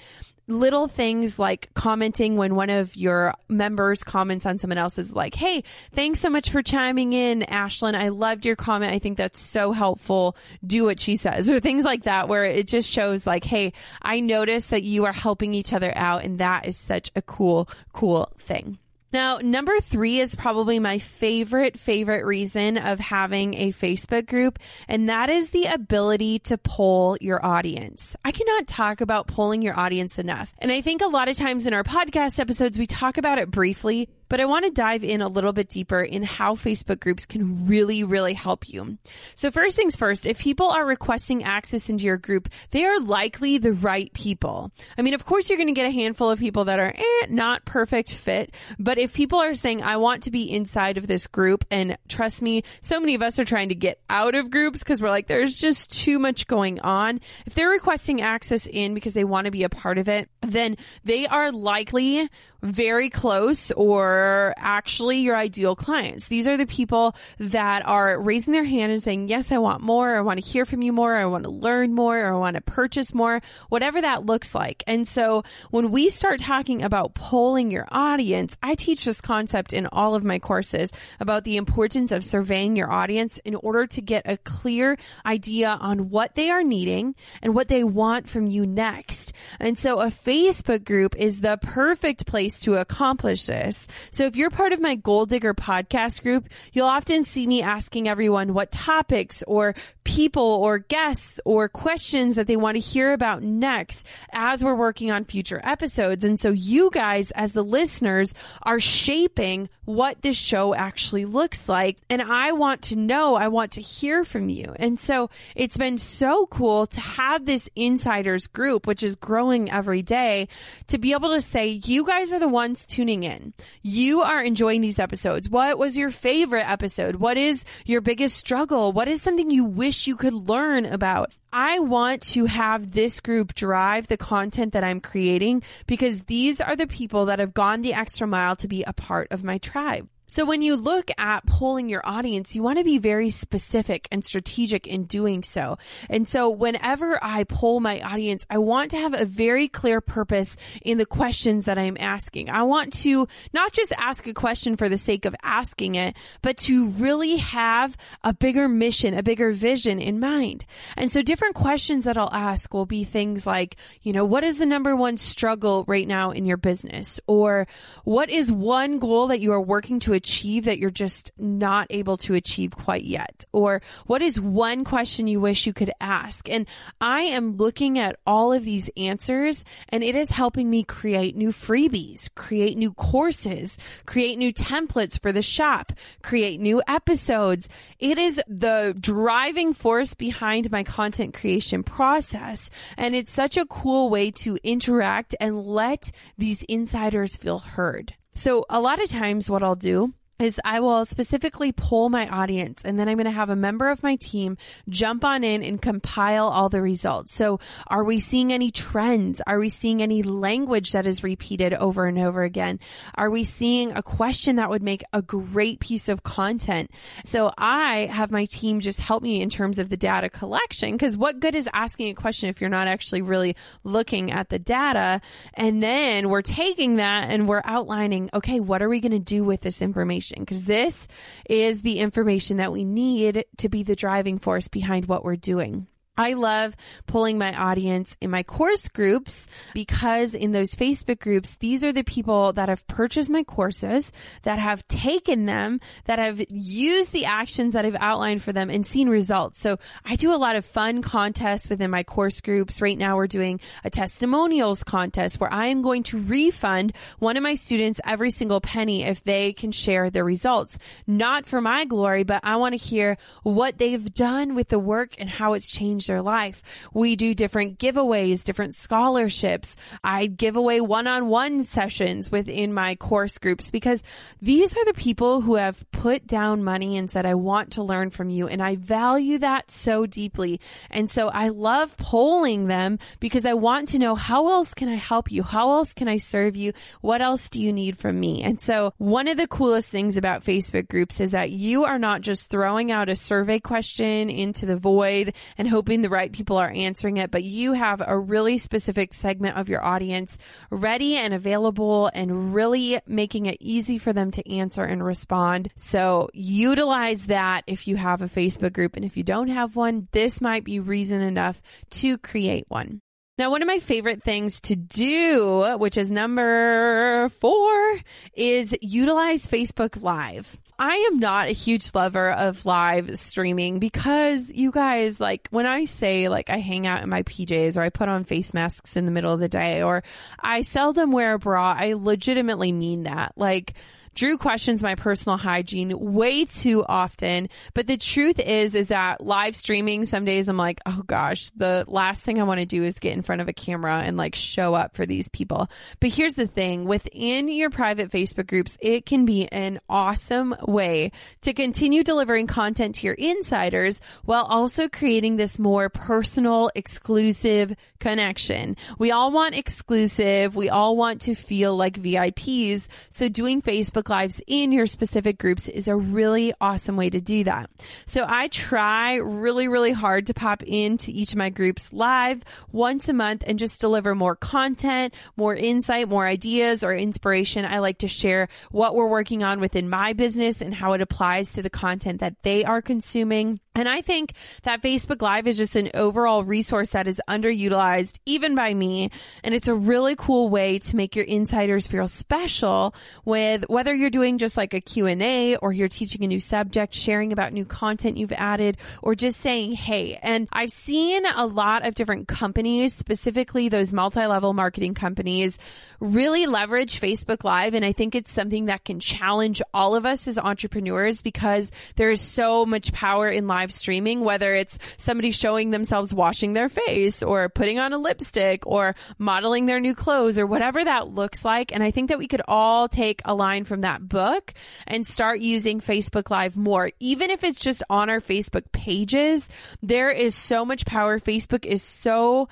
little 0.47 0.87
things 0.87 1.37
like 1.37 1.69
commenting 1.73 2.37
when 2.37 2.55
one 2.55 2.69
of 2.69 2.95
your 2.95 3.33
members 3.49 4.03
comments 4.03 4.45
on 4.45 4.59
someone 4.59 4.77
else's 4.77 5.13
like, 5.13 5.35
Hey, 5.35 5.63
thanks 5.93 6.19
so 6.19 6.29
much 6.29 6.49
for 6.49 6.61
chiming 6.61 7.13
in, 7.13 7.41
Ashlyn. 7.41 7.95
I 7.95 8.09
loved 8.09 8.45
your 8.45 8.55
comment. 8.55 8.93
I 8.93 8.99
think 8.99 9.17
that's 9.17 9.39
so 9.39 9.71
helpful. 9.71 10.37
Do 10.65 10.85
what 10.85 10.99
she 10.99 11.15
says 11.15 11.49
or 11.51 11.59
things 11.59 11.83
like 11.83 12.03
that, 12.03 12.27
where 12.27 12.45
it 12.45 12.67
just 12.67 12.89
shows 12.89 13.27
like, 13.27 13.43
Hey, 13.43 13.73
I 14.01 14.19
notice 14.19 14.67
that 14.67 14.83
you 14.83 15.05
are 15.05 15.13
helping 15.13 15.53
each 15.53 15.73
other 15.73 15.91
out. 15.95 16.23
And 16.23 16.39
that 16.39 16.67
is 16.67 16.77
such 16.77 17.11
a 17.15 17.21
cool, 17.21 17.69
cool 17.93 18.31
thing. 18.37 18.77
Now, 19.13 19.37
number 19.37 19.79
three 19.79 20.19
is 20.19 20.35
probably 20.35 20.79
my 20.79 20.99
favorite, 20.99 21.79
favorite 21.79 22.25
reason 22.25 22.77
of 22.77 22.99
having 22.99 23.53
a 23.53 23.71
Facebook 23.71 24.27
group, 24.27 24.59
and 24.87 25.07
that 25.07 25.29
is 25.29 25.49
the 25.51 25.65
ability 25.65 26.39
to 26.39 26.57
poll 26.57 27.17
your 27.21 27.43
audience. 27.43 28.17
I 28.25 28.31
cannot 28.33 28.67
talk 28.67 28.99
about 28.99 29.27
polling 29.27 29.61
your 29.61 29.79
audience 29.79 30.19
enough. 30.19 30.53
And 30.59 30.71
I 30.73 30.81
think 30.81 31.01
a 31.01 31.07
lot 31.07 31.29
of 31.29 31.37
times 31.37 31.67
in 31.67 31.73
our 31.73 31.83
podcast 31.83 32.39
episodes, 32.39 32.77
we 32.77 32.85
talk 32.85 33.17
about 33.17 33.39
it 33.39 33.49
briefly, 33.49 34.09
but 34.29 34.39
I 34.39 34.45
want 34.45 34.65
to 34.65 34.71
dive 34.71 35.03
in 35.03 35.21
a 35.21 35.27
little 35.27 35.53
bit 35.53 35.69
deeper 35.69 36.01
in 36.01 36.23
how 36.23 36.55
Facebook 36.55 36.99
groups 36.99 37.25
can 37.25 37.67
really, 37.67 38.03
really 38.03 38.33
help 38.33 38.69
you. 38.69 38.97
So 39.35 39.51
first 39.51 39.75
things 39.75 39.95
first, 39.95 40.25
if 40.25 40.39
people 40.39 40.69
are 40.69 40.85
requesting 40.85 41.43
access 41.43 41.89
into 41.89 42.05
your 42.05 42.17
group, 42.17 42.49
they 42.71 42.85
are 42.85 42.99
likely 42.99 43.57
the 43.57 43.73
right 43.73 44.11
people. 44.13 44.71
I 44.97 45.01
mean, 45.01 45.13
of 45.13 45.25
course 45.25 45.49
you're 45.49 45.57
going 45.57 45.67
to 45.67 45.73
get 45.73 45.87
a 45.87 45.91
handful 45.91 46.31
of 46.31 46.39
people 46.39 46.65
that 46.65 46.79
are 46.79 46.93
eh, 46.95 47.27
not 47.29 47.65
perfect 47.65 48.13
fit, 48.13 48.53
but 48.79 48.97
if 48.97 49.13
people 49.13 49.39
are 49.39 49.53
saying, 49.53 49.83
I 49.83 49.97
want 49.97 50.23
to 50.23 50.31
be 50.31 50.51
inside 50.51 50.97
of 50.97 51.07
this 51.07 51.27
group, 51.27 51.65
and 51.71 51.97
trust 52.07 52.41
me, 52.41 52.63
so 52.81 52.99
many 52.99 53.15
of 53.15 53.21
us 53.21 53.39
are 53.39 53.45
trying 53.45 53.69
to 53.69 53.75
get 53.75 53.99
out 54.09 54.35
of 54.35 54.49
groups 54.49 54.79
because 54.79 55.01
we're 55.01 55.09
like, 55.09 55.27
there's 55.27 55.57
just 55.57 55.91
too 55.91 56.19
much 56.19 56.47
going 56.47 56.79
on. 56.81 57.19
If 57.45 57.53
they're 57.53 57.69
requesting 57.69 58.21
access 58.21 58.67
in 58.67 58.93
because 58.93 59.13
they 59.13 59.23
want 59.23 59.45
to 59.45 59.51
be 59.51 59.63
a 59.63 59.69
part 59.69 59.97
of 59.97 60.07
it, 60.07 60.29
then 60.41 60.77
they 61.03 61.27
are 61.27 61.51
likely 61.51 62.29
very 62.61 63.09
close 63.09 63.71
or 63.71 64.53
actually 64.57 65.19
your 65.19 65.35
ideal 65.35 65.75
clients. 65.75 66.27
These 66.27 66.47
are 66.47 66.57
the 66.57 66.65
people 66.65 67.15
that 67.39 67.87
are 67.87 68.19
raising 68.21 68.53
their 68.53 68.63
hand 68.63 68.91
and 68.91 69.01
saying, 69.01 69.29
yes, 69.29 69.51
I 69.51 69.57
want 69.57 69.81
more. 69.81 70.15
I 70.15 70.21
want 70.21 70.43
to 70.43 70.49
hear 70.49 70.65
from 70.65 70.81
you 70.81 70.91
more. 70.91 71.15
I 71.15 71.25
want 71.25 71.43
to 71.43 71.51
learn 71.51 71.93
more 71.93 72.19
or 72.19 72.33
I 72.33 72.37
want 72.37 72.55
to 72.55 72.61
purchase 72.61 73.13
more, 73.13 73.41
whatever 73.69 74.01
that 74.01 74.25
looks 74.25 74.55
like. 74.55 74.83
And 74.87 75.07
so 75.07 75.43
when 75.69 75.91
we 75.91 76.09
start 76.09 76.39
talking 76.39 76.83
about 76.83 77.13
polling 77.13 77.71
your 77.71 77.87
audience, 77.91 78.57
I 78.63 78.75
teach 78.75 79.05
this 79.05 79.21
concept 79.21 79.73
in 79.73 79.87
all 79.91 80.15
of 80.15 80.23
my 80.23 80.39
courses 80.39 80.91
about 81.19 81.43
the 81.43 81.57
importance 81.57 82.11
of 82.11 82.25
surveying 82.25 82.75
your 82.75 82.91
audience 82.91 83.37
in 83.39 83.55
order 83.55 83.87
to 83.87 84.01
get 84.01 84.23
a 84.25 84.37
clear 84.37 84.97
idea 85.25 85.69
on 85.69 86.09
what 86.09 86.35
they 86.35 86.49
are 86.49 86.63
needing 86.63 87.15
and 87.41 87.53
what 87.53 87.67
they 87.67 87.83
want 87.83 88.29
from 88.29 88.47
you 88.47 88.65
next. 88.65 89.33
And 89.59 89.77
so 89.77 89.99
a 89.99 90.07
Facebook 90.07 90.83
group 90.83 91.15
is 91.15 91.41
the 91.41 91.57
perfect 91.61 92.25
place 92.25 92.46
place 92.47 92.59
to 92.61 92.75
accomplish 92.75 93.45
this. 93.45 93.87
So 94.11 94.25
if 94.25 94.35
you're 94.35 94.49
part 94.49 94.71
of 94.71 94.79
my 94.79 94.95
Goal 94.95 95.25
Digger 95.25 95.53
podcast 95.53 96.23
group, 96.23 96.47
you'll 96.71 96.87
often 96.87 97.23
see 97.23 97.45
me 97.45 97.61
asking 97.61 98.07
everyone 98.07 98.53
what 98.53 98.71
topics 98.71 99.43
or 99.45 99.75
people 100.07 100.41
or 100.41 100.79
guests 100.79 101.37
or 101.43 101.67
questions 101.67 102.37
that 102.37 102.47
they 102.47 102.55
want 102.55 102.75
to 102.75 102.79
hear 102.79 103.11
about 103.11 103.43
next 103.43 104.07
as 104.31 104.63
we're 104.63 104.73
working 104.73 105.11
on 105.11 105.25
future 105.25 105.59
episodes. 105.61 106.23
And 106.23 106.39
so 106.39 106.51
you 106.51 106.89
guys, 106.91 107.31
as 107.31 107.51
the 107.51 107.63
listeners, 107.63 108.33
are 108.63 108.79
shaping 108.79 109.67
what 109.83 110.21
this 110.21 110.37
show 110.37 110.73
actually 110.73 111.25
looks 111.25 111.67
like. 111.67 111.97
And 112.09 112.21
I 112.21 112.53
want 112.53 112.83
to 112.83 112.95
know, 112.95 113.35
I 113.35 113.49
want 113.49 113.73
to 113.73 113.81
hear 113.81 114.23
from 114.23 114.47
you. 114.47 114.73
And 114.77 114.97
so 114.97 115.29
it's 115.55 115.77
been 115.77 115.97
so 115.97 116.45
cool 116.45 116.87
to 116.87 117.01
have 117.01 117.45
this 117.45 117.69
insiders 117.75 118.47
group, 118.47 118.87
which 118.87 119.03
is 119.03 119.15
growing 119.15 119.69
every 119.69 120.01
day, 120.01 120.47
to 120.87 120.97
be 120.97 121.11
able 121.11 121.29
to 121.29 121.41
say, 121.41 121.67
you 121.67 122.05
guys 122.05 122.33
are 122.33 122.39
the 122.39 122.47
ones 122.47 122.85
tuning 122.85 123.23
in. 123.23 123.53
You 123.81 124.21
are 124.21 124.41
enjoying 124.41 124.81
these 124.81 124.99
episodes. 124.99 125.49
What 125.49 125.77
was 125.77 125.97
your 125.97 126.11
favorite 126.11 126.69
episode? 126.69 127.17
What 127.17 127.37
is 127.37 127.65
your 127.85 127.99
biggest 128.01 128.37
struggle? 128.37 128.93
What 128.93 129.07
is 129.09 129.21
something 129.21 129.51
you 129.51 129.65
wish 129.97 130.05
you 130.05 130.15
could 130.15 130.33
learn 130.33 130.85
about? 130.85 131.33
I 131.51 131.79
want 131.79 132.21
to 132.33 132.45
have 132.45 132.91
this 132.91 133.19
group 133.19 133.55
drive 133.55 134.07
the 134.07 134.17
content 134.17 134.73
that 134.73 134.83
I'm 134.83 135.01
creating 135.01 135.63
because 135.87 136.23
these 136.23 136.61
are 136.61 136.75
the 136.75 136.85
people 136.85 137.25
that 137.25 137.39
have 137.39 137.55
gone 137.55 137.81
the 137.81 137.95
extra 137.95 138.27
mile 138.27 138.55
to 138.57 138.67
be 138.67 138.83
a 138.83 138.93
part 138.93 139.31
of 139.31 139.43
my 139.43 139.57
tribe. 139.57 140.07
So 140.29 140.43
when 140.43 140.61
you 140.61 140.75
look 140.75 141.09
at 141.17 141.45
polling 141.45 141.87
your 141.87 142.01
audience, 142.05 142.53
you 142.53 142.61
want 142.61 142.79
to 142.79 142.83
be 142.83 142.97
very 142.97 143.29
specific 143.29 144.09
and 144.11 144.25
strategic 144.25 144.85
in 144.85 145.05
doing 145.05 145.41
so. 145.41 145.77
And 146.09 146.27
so 146.27 146.49
whenever 146.49 147.17
I 147.23 147.45
poll 147.45 147.79
my 147.79 148.01
audience, 148.01 148.45
I 148.49 148.57
want 148.57 148.91
to 148.91 148.97
have 148.97 149.13
a 149.13 149.23
very 149.23 149.69
clear 149.69 150.01
purpose 150.01 150.57
in 150.81 150.97
the 150.97 151.05
questions 151.05 151.65
that 151.65 151.77
I'm 151.77 151.95
asking. 151.97 152.49
I 152.49 152.63
want 152.63 152.91
to 153.03 153.29
not 153.53 153.71
just 153.71 153.93
ask 153.97 154.27
a 154.27 154.33
question 154.33 154.75
for 154.75 154.89
the 154.89 154.97
sake 154.97 155.23
of 155.23 155.33
asking 155.43 155.95
it, 155.95 156.17
but 156.41 156.57
to 156.57 156.89
really 156.89 157.37
have 157.37 157.95
a 158.21 158.33
bigger 158.33 158.67
mission, 158.67 159.13
a 159.13 159.23
bigger 159.23 159.53
vision 159.53 159.99
in 159.99 160.19
mind. 160.19 160.65
And 160.97 161.09
so 161.09 161.21
different 161.21 161.55
questions 161.55 162.03
that 162.03 162.17
I'll 162.17 162.33
ask 162.33 162.73
will 162.73 162.85
be 162.85 163.05
things 163.05 163.47
like, 163.47 163.77
you 164.01 164.11
know, 164.11 164.25
what 164.25 164.43
is 164.43 164.57
the 164.57 164.65
number 164.65 164.93
one 164.93 165.15
struggle 165.15 165.85
right 165.87 166.07
now 166.07 166.31
in 166.31 166.45
your 166.45 166.57
business? 166.57 167.21
Or 167.27 167.65
what 168.03 168.29
is 168.29 168.51
one 168.51 168.99
goal 168.99 169.27
that 169.27 169.39
you 169.39 169.53
are 169.53 169.61
working 169.61 169.99
to 170.01 170.16
achieve 170.17 170.65
that 170.65 170.79
you're 170.79 170.89
just 170.89 171.31
not 171.37 171.87
able 171.89 172.17
to 172.17 172.33
achieve 172.33 172.71
quite 172.71 173.05
yet? 173.05 173.45
Or 173.53 173.81
what 174.05 174.21
is 174.21 174.39
one 174.39 174.83
question 174.83 175.27
you 175.27 175.39
wish 175.39 175.65
you 175.65 175.73
could 175.73 175.91
ask? 176.01 176.49
And 176.49 176.67
I 176.99 177.21
am 177.21 177.55
looking 177.55 177.97
at 177.97 178.19
all 178.27 178.51
of 178.51 178.65
these 178.65 178.89
answers 178.97 179.63
and 179.89 180.03
it 180.03 180.15
is 180.15 180.29
helping 180.29 180.69
me 180.69 180.83
create 180.83 181.35
new 181.35 181.49
freebies, 181.49 182.29
create 182.35 182.77
new 182.77 182.91
courses, 182.93 183.77
create 184.05 184.37
new 184.37 184.51
templates 184.53 185.21
for 185.21 185.31
the 185.31 185.41
shop, 185.41 185.93
create 186.21 186.59
new 186.59 186.81
episodes. 186.87 187.69
It 187.99 188.17
is 188.17 188.41
the 188.47 188.95
driving 188.99 189.73
force 189.73 190.13
behind 190.13 190.69
my 190.71 190.83
content 190.83 191.33
creation 191.33 191.83
process. 191.83 192.69
And 192.97 193.15
it's 193.15 193.31
such 193.31 193.57
a 193.57 193.65
cool 193.65 194.09
way 194.09 194.31
to 194.31 194.57
interact 194.63 195.35
and 195.39 195.65
let 195.65 196.11
these 196.37 196.63
insiders 196.63 197.37
feel 197.37 197.59
heard. 197.59 198.13
So 198.37 198.65
a 198.69 198.79
lot 198.79 199.01
of 199.01 199.09
times 199.09 199.49
what 199.49 199.63
I'll 199.63 199.75
do 199.75 200.13
is 200.39 200.59
I 200.63 200.79
will 200.79 201.05
specifically 201.05 201.71
poll 201.71 202.09
my 202.09 202.27
audience 202.27 202.81
and 202.85 202.99
then 202.99 203.09
I'm 203.09 203.17
going 203.17 203.25
to 203.25 203.31
have 203.31 203.49
a 203.49 203.55
member 203.55 203.89
of 203.89 204.03
my 204.03 204.15
team 204.17 204.57
jump 204.87 205.25
on 205.25 205.43
in 205.43 205.63
and 205.63 205.81
compile 205.81 206.47
all 206.47 206.69
the 206.69 206.81
results. 206.81 207.33
So 207.33 207.59
are 207.87 208.03
we 208.03 208.19
seeing 208.19 208.53
any 208.53 208.71
trends? 208.71 209.41
Are 209.47 209.59
we 209.59 209.69
seeing 209.69 210.01
any 210.01 210.21
language 210.23 210.91
that 210.91 211.07
is 211.07 211.23
repeated 211.23 211.73
over 211.73 212.05
and 212.05 212.19
over 212.19 212.43
again? 212.43 212.79
Are 213.15 213.29
we 213.29 213.43
seeing 213.43 213.93
a 213.93 214.03
question 214.03 214.57
that 214.57 214.69
would 214.69 214.83
make 214.83 215.03
a 215.11 215.21
great 215.21 215.79
piece 215.79 216.07
of 216.07 216.23
content? 216.23 216.91
So 217.23 217.51
I 217.57 218.07
have 218.11 218.31
my 218.31 218.45
team 218.45 218.79
just 218.79 218.99
help 218.99 219.23
me 219.23 219.41
in 219.41 219.49
terms 219.49 219.79
of 219.79 219.89
the 219.89 219.97
data 219.97 220.29
collection 220.29 220.91
because 220.91 221.17
what 221.17 221.39
good 221.39 221.55
is 221.55 221.67
asking 221.73 222.09
a 222.09 222.13
question 222.13 222.49
if 222.49 222.61
you're 222.61 222.69
not 222.69 222.87
actually 222.87 223.21
really 223.23 223.55
looking 223.83 224.31
at 224.31 224.49
the 224.49 224.59
data? 224.59 225.21
And 225.55 225.81
then 225.81 226.29
we're 226.29 226.41
taking 226.43 226.97
that 226.97 227.29
and 227.29 227.47
we're 227.47 227.61
outlining, 227.63 228.29
okay, 228.33 228.59
what 228.59 228.81
are 228.83 228.89
we 228.89 228.99
going 228.99 229.11
to 229.11 229.19
do 229.19 229.43
with 229.43 229.61
this 229.61 229.81
information? 229.81 230.26
Because 230.37 230.65
this 230.65 231.07
is 231.49 231.81
the 231.81 231.99
information 231.99 232.57
that 232.57 232.71
we 232.71 232.85
need 232.85 233.45
to 233.57 233.69
be 233.69 233.83
the 233.83 233.95
driving 233.95 234.37
force 234.37 234.67
behind 234.67 235.05
what 235.05 235.23
we're 235.23 235.35
doing. 235.35 235.87
I 236.17 236.33
love 236.33 236.75
pulling 237.05 237.37
my 237.37 237.55
audience 237.55 238.17
in 238.19 238.31
my 238.31 238.41
course 238.41 238.87
groups 238.87 239.47
because 239.75 240.33
in 240.33 240.51
those 240.51 240.73
Facebook 240.73 241.19
groups, 241.19 241.57
these 241.57 241.83
are 241.83 241.93
the 241.93 242.03
people 242.03 242.53
that 242.53 242.69
have 242.69 242.87
purchased 242.87 243.29
my 243.29 243.43
courses, 243.43 244.11
that 244.41 244.57
have 244.57 244.87
taken 244.87 245.45
them, 245.45 245.79
that 246.05 246.17
have 246.17 246.41
used 246.49 247.11
the 247.11 247.25
actions 247.25 247.73
that 247.73 247.85
I've 247.85 247.95
outlined 247.99 248.41
for 248.41 248.51
them 248.51 248.71
and 248.71 248.83
seen 248.83 249.09
results. 249.09 249.59
So 249.59 249.77
I 250.03 250.15
do 250.15 250.33
a 250.33 250.37
lot 250.37 250.55
of 250.55 250.65
fun 250.65 251.03
contests 251.03 251.69
within 251.69 251.91
my 251.91 252.01
course 252.03 252.41
groups. 252.41 252.81
Right 252.81 252.97
now 252.97 253.15
we're 253.15 253.27
doing 253.27 253.59
a 253.83 253.91
testimonials 253.91 254.83
contest 254.83 255.39
where 255.39 255.53
I 255.53 255.67
am 255.67 255.83
going 255.83 256.01
to 256.03 256.17
refund 256.17 256.93
one 257.19 257.37
of 257.37 257.43
my 257.43 257.53
students 257.53 258.01
every 258.03 258.31
single 258.31 258.59
penny 258.59 259.03
if 259.03 259.23
they 259.23 259.53
can 259.53 259.71
share 259.71 260.09
their 260.09 260.25
results. 260.25 260.79
Not 261.05 261.45
for 261.45 261.61
my 261.61 261.85
glory, 261.85 262.23
but 262.23 262.41
I 262.43 262.55
want 262.55 262.73
to 262.73 262.77
hear 262.77 263.17
what 263.43 263.77
they've 263.77 264.11
done 264.13 264.55
with 264.55 264.69
the 264.69 264.79
work 264.79 265.13
and 265.19 265.29
how 265.29 265.53
it's 265.53 265.69
changed 265.69 266.06
their 266.07 266.21
life. 266.21 266.63
We 266.93 267.15
do 267.15 267.33
different 267.33 267.79
giveaways, 267.79 268.43
different 268.43 268.75
scholarships. 268.75 269.75
I 270.03 270.27
give 270.27 270.55
away 270.55 270.81
one-on-one 270.81 271.63
sessions 271.63 272.31
within 272.31 272.73
my 272.73 272.95
course 272.95 273.37
groups 273.37 273.71
because 273.71 274.01
these 274.41 274.75
are 274.75 274.85
the 274.85 274.93
people 274.93 275.41
who 275.41 275.55
have 275.55 275.83
put 275.91 276.25
down 276.25 276.63
money 276.63 276.97
and 276.97 277.11
said, 277.11 277.25
I 277.25 277.35
want 277.35 277.73
to 277.73 277.83
learn 277.83 278.09
from 278.09 278.29
you. 278.29 278.47
And 278.47 278.61
I 278.61 278.75
value 278.75 279.39
that 279.39 279.69
so 279.71 280.05
deeply. 280.05 280.59
And 280.89 281.09
so 281.09 281.27
I 281.27 281.49
love 281.49 281.97
polling 281.97 282.67
them 282.67 282.99
because 283.19 283.45
I 283.45 283.53
want 283.53 283.89
to 283.89 283.99
know 283.99 284.15
how 284.15 284.47
else 284.49 284.73
can 284.73 284.89
I 284.89 284.95
help 284.95 285.31
you? 285.31 285.43
How 285.43 285.71
else 285.71 285.93
can 285.93 286.07
I 286.07 286.17
serve 286.17 286.55
you? 286.55 286.73
What 287.01 287.21
else 287.21 287.49
do 287.49 287.61
you 287.61 287.73
need 287.73 287.97
from 287.97 288.19
me? 288.19 288.43
And 288.43 288.59
so 288.61 288.93
one 288.97 289.27
of 289.27 289.37
the 289.37 289.47
coolest 289.47 289.91
things 289.91 290.17
about 290.17 290.43
Facebook 290.43 290.87
groups 290.87 291.19
is 291.19 291.31
that 291.31 291.51
you 291.51 291.85
are 291.85 291.99
not 291.99 292.21
just 292.21 292.49
throwing 292.49 292.91
out 292.91 293.09
a 293.09 293.15
survey 293.15 293.59
question 293.59 294.29
into 294.29 294.65
the 294.65 294.77
void 294.77 295.33
and 295.57 295.67
hoping 295.67 295.96
hoping 295.97 296.03
the 296.03 296.15
right 296.15 296.31
people 296.31 296.57
are 296.57 296.71
answering 296.71 297.17
it, 297.17 297.31
but 297.31 297.43
you 297.43 297.73
have 297.73 298.03
a 298.05 298.17
really 298.17 298.59
specific 298.59 299.13
segment 299.13 299.57
of 299.57 299.67
your 299.67 299.83
audience 299.83 300.37
ready 300.69 301.15
and 301.15 301.33
available 301.33 302.11
and 302.13 302.53
really 302.53 302.99
making 303.07 303.47
it 303.47 303.57
easy 303.59 303.97
for 303.97 304.13
them 304.13 304.29
to 304.29 304.47
answer 304.47 304.83
and 304.83 305.03
respond. 305.03 305.69
So 305.75 306.29
utilize 306.33 307.25
that 307.27 307.63
if 307.65 307.87
you 307.87 307.95
have 307.95 308.21
a 308.21 308.27
Facebook 308.27 308.73
group. 308.73 308.95
And 308.95 309.05
if 309.05 309.17
you 309.17 309.23
don't 309.23 309.49
have 309.49 309.75
one, 309.75 310.07
this 310.11 310.39
might 310.39 310.63
be 310.63 310.79
reason 310.79 311.21
enough 311.21 311.61
to 312.01 312.17
create 312.19 312.65
one. 312.67 313.01
Now, 313.39 313.49
one 313.51 313.61
of 313.61 313.67
my 313.67 313.79
favorite 313.79 314.23
things 314.23 314.61
to 314.61 314.75
do, 314.75 315.77
which 315.77 315.97
is 315.97 316.11
number 316.11 317.29
four, 317.29 317.99
is 318.33 318.75
utilize 318.81 319.47
Facebook 319.47 320.01
Live. 320.01 320.59
I 320.79 321.09
am 321.11 321.19
not 321.19 321.47
a 321.47 321.53
huge 321.53 321.89
lover 321.95 322.31
of 322.31 322.65
live 322.65 323.17
streaming 323.17 323.79
because 323.79 324.51
you 324.53 324.71
guys, 324.71 325.19
like, 325.19 325.47
when 325.49 325.65
I 325.65 325.85
say, 325.85 326.29
like, 326.29 326.51
I 326.51 326.57
hang 326.57 326.85
out 326.85 327.01
in 327.01 327.09
my 327.09 327.23
PJs 327.23 327.77
or 327.77 327.81
I 327.81 327.89
put 327.89 328.09
on 328.09 328.25
face 328.25 328.53
masks 328.53 328.95
in 328.95 329.05
the 329.05 329.11
middle 329.11 329.33
of 329.33 329.39
the 329.39 329.47
day 329.49 329.81
or 329.81 330.03
I 330.39 330.61
seldom 330.61 331.11
wear 331.11 331.33
a 331.33 331.39
bra, 331.39 331.75
I 331.77 331.93
legitimately 331.93 332.71
mean 332.71 333.03
that. 333.03 333.33
Like, 333.35 333.73
Drew 334.17 334.39
questions 334.39 334.81
my 334.81 334.95
personal 334.95 335.37
hygiene 335.37 335.93
way 335.95 336.43
too 336.45 336.83
often. 336.83 337.49
But 337.75 337.85
the 337.85 337.97
truth 337.97 338.39
is, 338.39 338.73
is 338.73 338.87
that 338.87 339.23
live 339.23 339.55
streaming, 339.55 340.05
some 340.05 340.25
days 340.25 340.47
I'm 340.47 340.57
like, 340.57 340.79
oh 340.87 341.03
gosh, 341.05 341.51
the 341.51 341.85
last 341.87 342.23
thing 342.23 342.39
I 342.41 342.43
want 342.43 342.59
to 342.59 342.65
do 342.65 342.83
is 342.83 342.95
get 342.95 343.13
in 343.13 343.21
front 343.21 343.41
of 343.41 343.47
a 343.47 343.53
camera 343.53 343.99
and 343.99 344.17
like 344.17 344.33
show 344.33 344.73
up 344.73 344.95
for 344.95 345.05
these 345.05 345.29
people. 345.29 345.69
But 345.99 346.09
here's 346.09 346.33
the 346.33 346.47
thing 346.47 346.85
within 346.85 347.47
your 347.47 347.69
private 347.69 348.09
Facebook 348.09 348.47
groups, 348.47 348.75
it 348.81 349.05
can 349.05 349.25
be 349.25 349.47
an 349.49 349.79
awesome 349.87 350.55
way 350.67 351.11
to 351.41 351.53
continue 351.53 352.03
delivering 352.03 352.47
content 352.47 352.95
to 352.95 353.05
your 353.05 353.13
insiders 353.13 354.01
while 354.25 354.45
also 354.45 354.89
creating 354.89 355.35
this 355.35 355.59
more 355.59 355.89
personal, 355.89 356.71
exclusive 356.73 357.75
connection. 357.99 358.77
We 358.97 359.11
all 359.11 359.31
want 359.31 359.55
exclusive. 359.55 360.55
We 360.55 360.69
all 360.69 360.97
want 360.97 361.21
to 361.21 361.35
feel 361.35 361.77
like 361.77 362.01
VIPs. 362.01 362.87
So 363.11 363.29
doing 363.29 363.61
Facebook 363.61 364.06
Facebook 364.07 364.17
Lives 364.17 364.41
in 364.47 364.71
your 364.71 364.87
specific 364.87 365.37
groups 365.37 365.67
is 365.67 365.87
a 365.87 365.95
really 365.95 366.53
awesome 366.59 366.97
way 366.97 367.09
to 367.09 367.21
do 367.21 367.43
that. 367.43 367.69
So 368.05 368.25
I 368.27 368.47
try 368.47 369.15
really, 369.15 369.67
really 369.67 369.91
hard 369.91 370.27
to 370.27 370.33
pop 370.33 370.63
into 370.63 371.11
each 371.11 371.31
of 371.31 371.37
my 371.37 371.49
groups 371.49 371.93
live 371.93 372.43
once 372.71 373.09
a 373.09 373.13
month 373.13 373.43
and 373.45 373.59
just 373.59 373.81
deliver 373.81 374.15
more 374.15 374.35
content, 374.35 375.13
more 375.35 375.55
insight, 375.55 376.09
more 376.09 376.25
ideas 376.25 376.83
or 376.83 376.93
inspiration. 376.93 377.65
I 377.65 377.79
like 377.79 377.99
to 377.99 378.07
share 378.07 378.49
what 378.71 378.95
we're 378.95 379.09
working 379.09 379.43
on 379.43 379.59
within 379.59 379.89
my 379.89 380.13
business 380.13 380.61
and 380.61 380.73
how 380.73 380.93
it 380.93 381.01
applies 381.01 381.53
to 381.53 381.61
the 381.61 381.69
content 381.69 382.21
that 382.21 382.41
they 382.43 382.63
are 382.63 382.81
consuming. 382.81 383.59
And 383.77 383.87
I 383.87 384.01
think 384.01 384.33
that 384.63 384.81
Facebook 384.81 385.21
Live 385.21 385.45
is 385.45 385.55
just 385.55 385.75
an 385.75 385.91
overall 385.93 386.43
resource 386.43 386.89
that 386.89 387.07
is 387.07 387.21
underutilized, 387.29 388.17
even 388.25 388.55
by 388.55 388.73
me. 388.73 389.11
And 389.43 389.53
it's 389.53 389.67
a 389.67 389.75
really 389.75 390.15
cool 390.17 390.49
way 390.49 390.79
to 390.79 390.95
make 390.95 391.15
your 391.15 391.25
insiders 391.25 391.85
feel 391.85 392.07
special 392.07 392.95
with 393.23 393.65
whether 393.69 393.93
you're 393.93 394.09
doing 394.09 394.39
just 394.39 394.57
like 394.57 394.73
a 394.73 394.81
Q&A 394.81 395.57
or 395.57 395.71
you're 395.71 395.87
teaching 395.87 396.23
a 396.23 396.27
new 396.27 396.39
subject, 396.39 396.95
sharing 396.95 397.31
about 397.31 397.53
new 397.53 397.65
content 397.65 398.17
you've 398.17 398.31
added, 398.31 398.77
or 399.03 399.13
just 399.13 399.39
saying, 399.39 399.73
hey. 399.73 400.17
And 400.23 400.49
I've 400.51 400.71
seen 400.71 401.27
a 401.27 401.45
lot 401.45 401.85
of 401.85 401.93
different 401.93 402.27
companies, 402.27 402.95
specifically 402.95 403.69
those 403.69 403.93
multi-level 403.93 404.53
marketing 404.53 404.95
companies, 404.95 405.59
really 405.99 406.47
leverage 406.47 406.99
Facebook 406.99 407.43
Live. 407.43 407.75
And 407.75 407.85
I 407.85 407.91
think 407.91 408.15
it's 408.15 408.31
something 408.31 408.65
that 408.65 408.83
can 408.83 408.99
challenge 408.99 409.61
all 409.71 409.95
of 409.95 410.07
us 410.07 410.27
as 410.27 410.39
entrepreneurs 410.39 411.21
because 411.21 411.71
there 411.95 412.09
is 412.09 412.21
so 412.21 412.65
much 412.65 412.91
power 412.91 413.29
in 413.29 413.45
live 413.45 413.66
live 413.67 413.73
streaming, 413.73 414.21
whether 414.21 414.55
it's 414.55 414.79
somebody 414.95 415.31
showing 415.31 415.71
themselves 415.71 416.13
washing 416.13 416.53
their 416.53 416.69
face 416.69 417.21
or 417.21 417.49
putting 417.49 417.79
on 417.79 417.91
a 417.91 417.97
lipstick 417.97 418.65
or 418.65 418.95
modeling 419.17 419.65
their 419.65 419.81
new 419.81 419.93
clothes 419.93 420.39
or 420.39 420.47
whatever 420.47 420.83
that 420.83 421.09
looks 421.09 421.43
like. 421.43 421.73
And 421.73 421.83
I 421.83 421.91
think 421.91 422.09
that 422.09 422.17
we 422.17 422.27
could 422.27 422.41
all 422.47 422.87
take 422.87 423.21
a 423.25 423.35
line 423.35 423.65
from 423.65 423.81
that 423.81 424.07
book 424.07 424.53
and 424.85 425.05
start 425.05 425.41
using 425.41 425.81
Facebook 425.81 426.29
Live 426.29 426.55
more, 426.55 426.91
even 426.99 427.29
if 427.29 427.43
it's 427.43 427.59
just 427.59 427.83
on 427.89 428.09
our 428.09 428.21
Facebook 428.21 428.71
pages. 428.71 429.47
There 429.81 430.09
is 430.09 430.33
so 430.33 430.63
much 430.63 430.85
power. 430.85 431.19
Facebook 431.19 431.65
is 431.65 431.83
so 431.83 432.47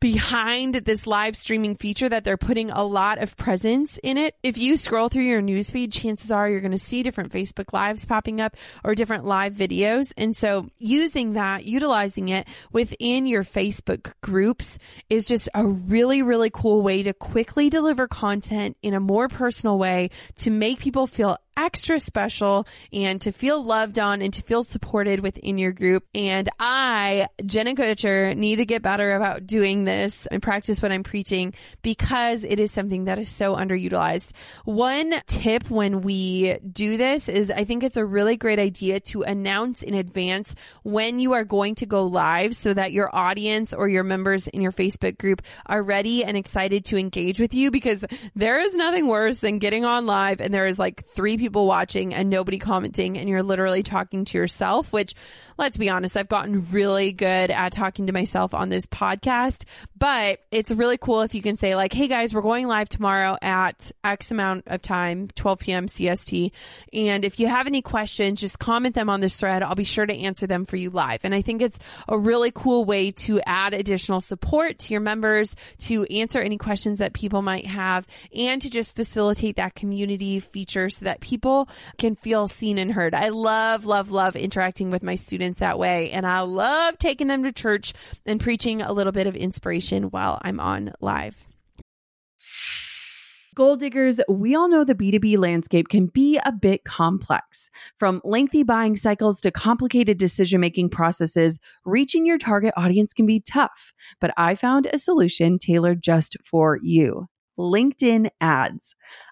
behind 0.00 0.74
this 0.74 1.06
live 1.06 1.36
streaming 1.36 1.76
feature 1.76 2.08
that 2.08 2.24
they're 2.24 2.36
putting 2.36 2.70
a 2.70 2.82
lot 2.82 3.22
of 3.22 3.36
presence 3.36 3.98
in 4.02 4.18
it. 4.18 4.34
If 4.42 4.58
you 4.58 4.76
scroll 4.76 5.08
through 5.08 5.24
your 5.24 5.42
newsfeed, 5.42 5.92
chances 5.92 6.30
are 6.30 6.48
you're 6.48 6.60
going 6.60 6.72
to 6.72 6.78
see 6.78 7.02
different 7.02 7.32
Facebook 7.32 7.72
lives 7.72 8.04
popping 8.04 8.40
up 8.40 8.56
or 8.84 8.94
different 8.94 9.24
live 9.24 9.54
videos. 9.54 10.12
And 10.16 10.36
so 10.36 10.68
using 10.78 11.34
that, 11.34 11.64
utilizing 11.64 12.28
it 12.28 12.46
within 12.72 13.26
your 13.26 13.42
Facebook 13.42 14.12
groups 14.20 14.78
is 15.08 15.26
just 15.26 15.48
a 15.54 15.66
really, 15.66 16.22
really 16.22 16.50
cool 16.50 16.82
way 16.82 17.02
to 17.02 17.12
quickly 17.12 17.70
deliver 17.70 18.06
content 18.06 18.76
in 18.82 18.94
a 18.94 19.00
more 19.00 19.28
personal 19.28 19.78
way 19.78 20.10
to 20.36 20.50
make 20.50 20.78
people 20.78 21.06
feel 21.06 21.38
extra 21.56 21.98
special 21.98 22.66
and 22.92 23.20
to 23.22 23.32
feel 23.32 23.62
loved 23.64 23.98
on 23.98 24.20
and 24.20 24.32
to 24.34 24.42
feel 24.42 24.62
supported 24.62 25.20
within 25.20 25.58
your 25.58 25.72
group. 25.72 26.04
And 26.14 26.48
I, 26.60 27.28
Jenna 27.44 27.74
Kutcher, 27.74 28.36
need 28.36 28.56
to 28.56 28.66
get 28.66 28.82
better 28.82 29.14
about 29.14 29.46
doing 29.46 29.84
this 29.84 30.26
and 30.26 30.42
practice 30.42 30.82
what 30.82 30.92
I'm 30.92 31.02
preaching 31.02 31.54
because 31.82 32.44
it 32.44 32.60
is 32.60 32.70
something 32.70 33.04
that 33.04 33.18
is 33.18 33.30
so 33.30 33.56
underutilized. 33.56 34.32
One 34.64 35.14
tip 35.26 35.70
when 35.70 36.02
we 36.02 36.58
do 36.58 36.96
this 36.96 37.28
is 37.28 37.50
I 37.50 37.64
think 37.64 37.82
it's 37.82 37.96
a 37.96 38.04
really 38.04 38.36
great 38.36 38.58
idea 38.58 39.00
to 39.00 39.22
announce 39.22 39.82
in 39.82 39.94
advance 39.94 40.54
when 40.82 41.20
you 41.20 41.32
are 41.32 41.44
going 41.44 41.76
to 41.76 41.86
go 41.86 42.04
live 42.04 42.54
so 42.54 42.74
that 42.74 42.92
your 42.92 43.14
audience 43.14 43.72
or 43.72 43.88
your 43.88 44.04
members 44.04 44.46
in 44.46 44.60
your 44.60 44.72
Facebook 44.72 45.16
group 45.16 45.42
are 45.64 45.82
ready 45.82 46.22
and 46.22 46.36
excited 46.36 46.84
to 46.86 46.98
engage 46.98 47.40
with 47.40 47.54
you 47.54 47.70
because 47.70 48.04
there 48.34 48.60
is 48.60 48.76
nothing 48.76 49.06
worse 49.06 49.40
than 49.40 49.58
getting 49.58 49.84
on 49.84 50.04
live 50.04 50.40
and 50.40 50.52
there 50.52 50.66
is 50.66 50.78
like 50.78 51.04
three 51.04 51.38
people 51.38 51.45
people 51.46 51.68
watching 51.68 52.12
and 52.12 52.28
nobody 52.28 52.58
commenting 52.58 53.16
and 53.16 53.28
you're 53.28 53.44
literally 53.44 53.84
talking 53.84 54.24
to 54.24 54.36
yourself, 54.36 54.92
which 54.92 55.14
let's 55.58 55.78
be 55.78 55.88
honest, 55.88 56.16
I've 56.16 56.28
gotten 56.28 56.66
really 56.70 57.12
good 57.12 57.50
at 57.50 57.72
talking 57.72 58.06
to 58.06 58.12
myself 58.12 58.54
on 58.54 58.68
this 58.68 58.86
podcast, 58.86 59.64
but 59.96 60.40
it's 60.50 60.70
really 60.70 60.98
cool 60.98 61.22
if 61.22 61.34
you 61.34 61.42
can 61.42 61.56
say 61.56 61.74
like, 61.74 61.92
Hey 61.92 62.08
guys, 62.08 62.34
we're 62.34 62.42
going 62.42 62.66
live 62.66 62.88
tomorrow 62.88 63.36
at 63.40 63.90
X 64.04 64.30
amount 64.30 64.64
of 64.66 64.82
time, 64.82 65.28
12 65.34 65.58
p.m. 65.58 65.86
CST. 65.86 66.52
And 66.92 67.24
if 67.24 67.40
you 67.40 67.48
have 67.48 67.66
any 67.66 67.82
questions, 67.82 68.40
just 68.40 68.58
comment 68.58 68.94
them 68.94 69.08
on 69.08 69.20
this 69.20 69.36
thread. 69.36 69.62
I'll 69.62 69.74
be 69.74 69.84
sure 69.84 70.04
to 70.04 70.16
answer 70.16 70.46
them 70.46 70.64
for 70.64 70.76
you 70.76 70.90
live. 70.90 71.20
And 71.24 71.34
I 71.34 71.42
think 71.42 71.62
it's 71.62 71.78
a 72.08 72.18
really 72.18 72.50
cool 72.50 72.84
way 72.84 73.12
to 73.12 73.40
add 73.46 73.72
additional 73.72 74.20
support 74.20 74.78
to 74.80 74.92
your 74.92 75.00
members, 75.00 75.54
to 75.80 76.04
answer 76.04 76.40
any 76.40 76.58
questions 76.58 76.98
that 76.98 77.12
people 77.12 77.42
might 77.42 77.66
have, 77.66 78.06
and 78.34 78.60
to 78.62 78.70
just 78.70 78.94
facilitate 78.94 79.56
that 79.56 79.74
community 79.74 80.40
feature 80.40 80.90
so 80.90 81.06
that 81.06 81.20
people 81.20 81.68
can 81.98 82.14
feel 82.14 82.48
seen 82.48 82.78
and 82.78 82.92
heard. 82.92 83.14
I 83.14 83.30
love, 83.30 83.86
love, 83.86 84.10
love 84.10 84.36
interacting 84.36 84.90
with 84.90 85.02
my 85.02 85.14
students 85.14 85.45
students 85.46 85.60
that 85.60 85.78
way. 85.78 86.10
And 86.10 86.26
I 86.26 86.40
love 86.40 86.98
taking 86.98 87.28
them 87.28 87.44
to 87.44 87.52
church 87.52 87.92
and 88.26 88.40
preaching 88.40 88.82
a 88.82 88.92
little 88.92 89.12
bit 89.12 89.28
of 89.28 89.36
inspiration 89.36 90.04
while 90.04 90.40
I'm 90.42 90.58
on 90.58 90.92
live. 91.00 91.36
Goal 93.54 93.76
diggers, 93.76 94.20
we 94.28 94.54
all 94.54 94.68
know 94.68 94.84
the 94.84 94.94
B2B 94.94 95.38
landscape 95.38 95.88
can 95.88 96.06
be 96.06 96.38
a 96.44 96.52
bit 96.52 96.84
complex. 96.84 97.70
From 97.96 98.20
lengthy 98.22 98.64
buying 98.64 98.96
cycles 98.96 99.40
to 99.42 99.50
complicated 99.50 100.18
decision 100.18 100.60
making 100.60 100.90
processes, 100.90 101.58
reaching 101.86 102.26
your 102.26 102.36
target 102.36 102.74
audience 102.76 103.14
can 103.14 103.24
be 103.24 103.40
tough. 103.40 103.94
But 104.20 104.34
I 104.36 104.56
found 104.56 104.88
a 104.92 104.98
solution 104.98 105.58
tailored 105.58 106.02
just 106.02 106.36
for 106.44 106.78
you 106.82 107.28
LinkedIn 107.58 108.28
ads. 108.40 108.94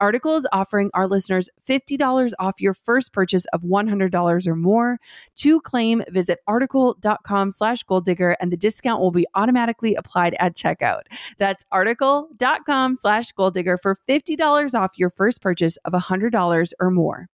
Article 0.00 0.36
is 0.36 0.46
offering 0.52 0.90
our 0.94 1.06
listeners 1.06 1.48
$50 1.68 2.32
off 2.38 2.60
your 2.60 2.74
first 2.74 3.12
purchase 3.12 3.44
of 3.52 3.62
$100 3.62 4.46
or 4.46 4.56
more. 4.56 4.98
To 5.36 5.60
claim, 5.60 6.02
visit 6.08 6.40
article.com 6.46 7.50
slash 7.50 7.82
goal 7.84 8.00
digger 8.00 8.36
and 8.40 8.52
the 8.52 8.56
discount 8.56 9.00
will 9.00 9.10
be 9.10 9.26
automatically 9.34 9.94
applied 9.94 10.34
at 10.38 10.56
checkout. 10.56 11.02
That's 11.38 11.64
article.com 11.70 12.94
slash 12.96 13.32
goal 13.32 13.50
digger 13.50 13.78
for 13.78 13.96
$50 14.08 14.74
off 14.74 14.92
your 14.96 15.10
first 15.10 15.40
purchase 15.40 15.76
of 15.84 15.92
$100 15.92 16.72
or 16.80 16.90
more. 16.90 17.28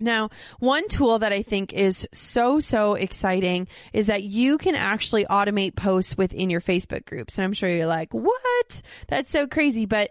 Now, 0.00 0.30
one 0.58 0.88
tool 0.88 1.20
that 1.20 1.32
I 1.32 1.42
think 1.42 1.72
is 1.72 2.06
so, 2.12 2.58
so 2.58 2.94
exciting 2.94 3.68
is 3.92 4.08
that 4.08 4.24
you 4.24 4.58
can 4.58 4.74
actually 4.74 5.24
automate 5.24 5.76
posts 5.76 6.16
within 6.16 6.50
your 6.50 6.60
Facebook 6.60 7.04
groups. 7.06 7.38
And 7.38 7.44
I'm 7.44 7.52
sure 7.52 7.70
you're 7.70 7.86
like, 7.86 8.12
what? 8.12 8.82
That's 9.08 9.30
so 9.30 9.46
crazy. 9.46 9.86
But 9.86 10.10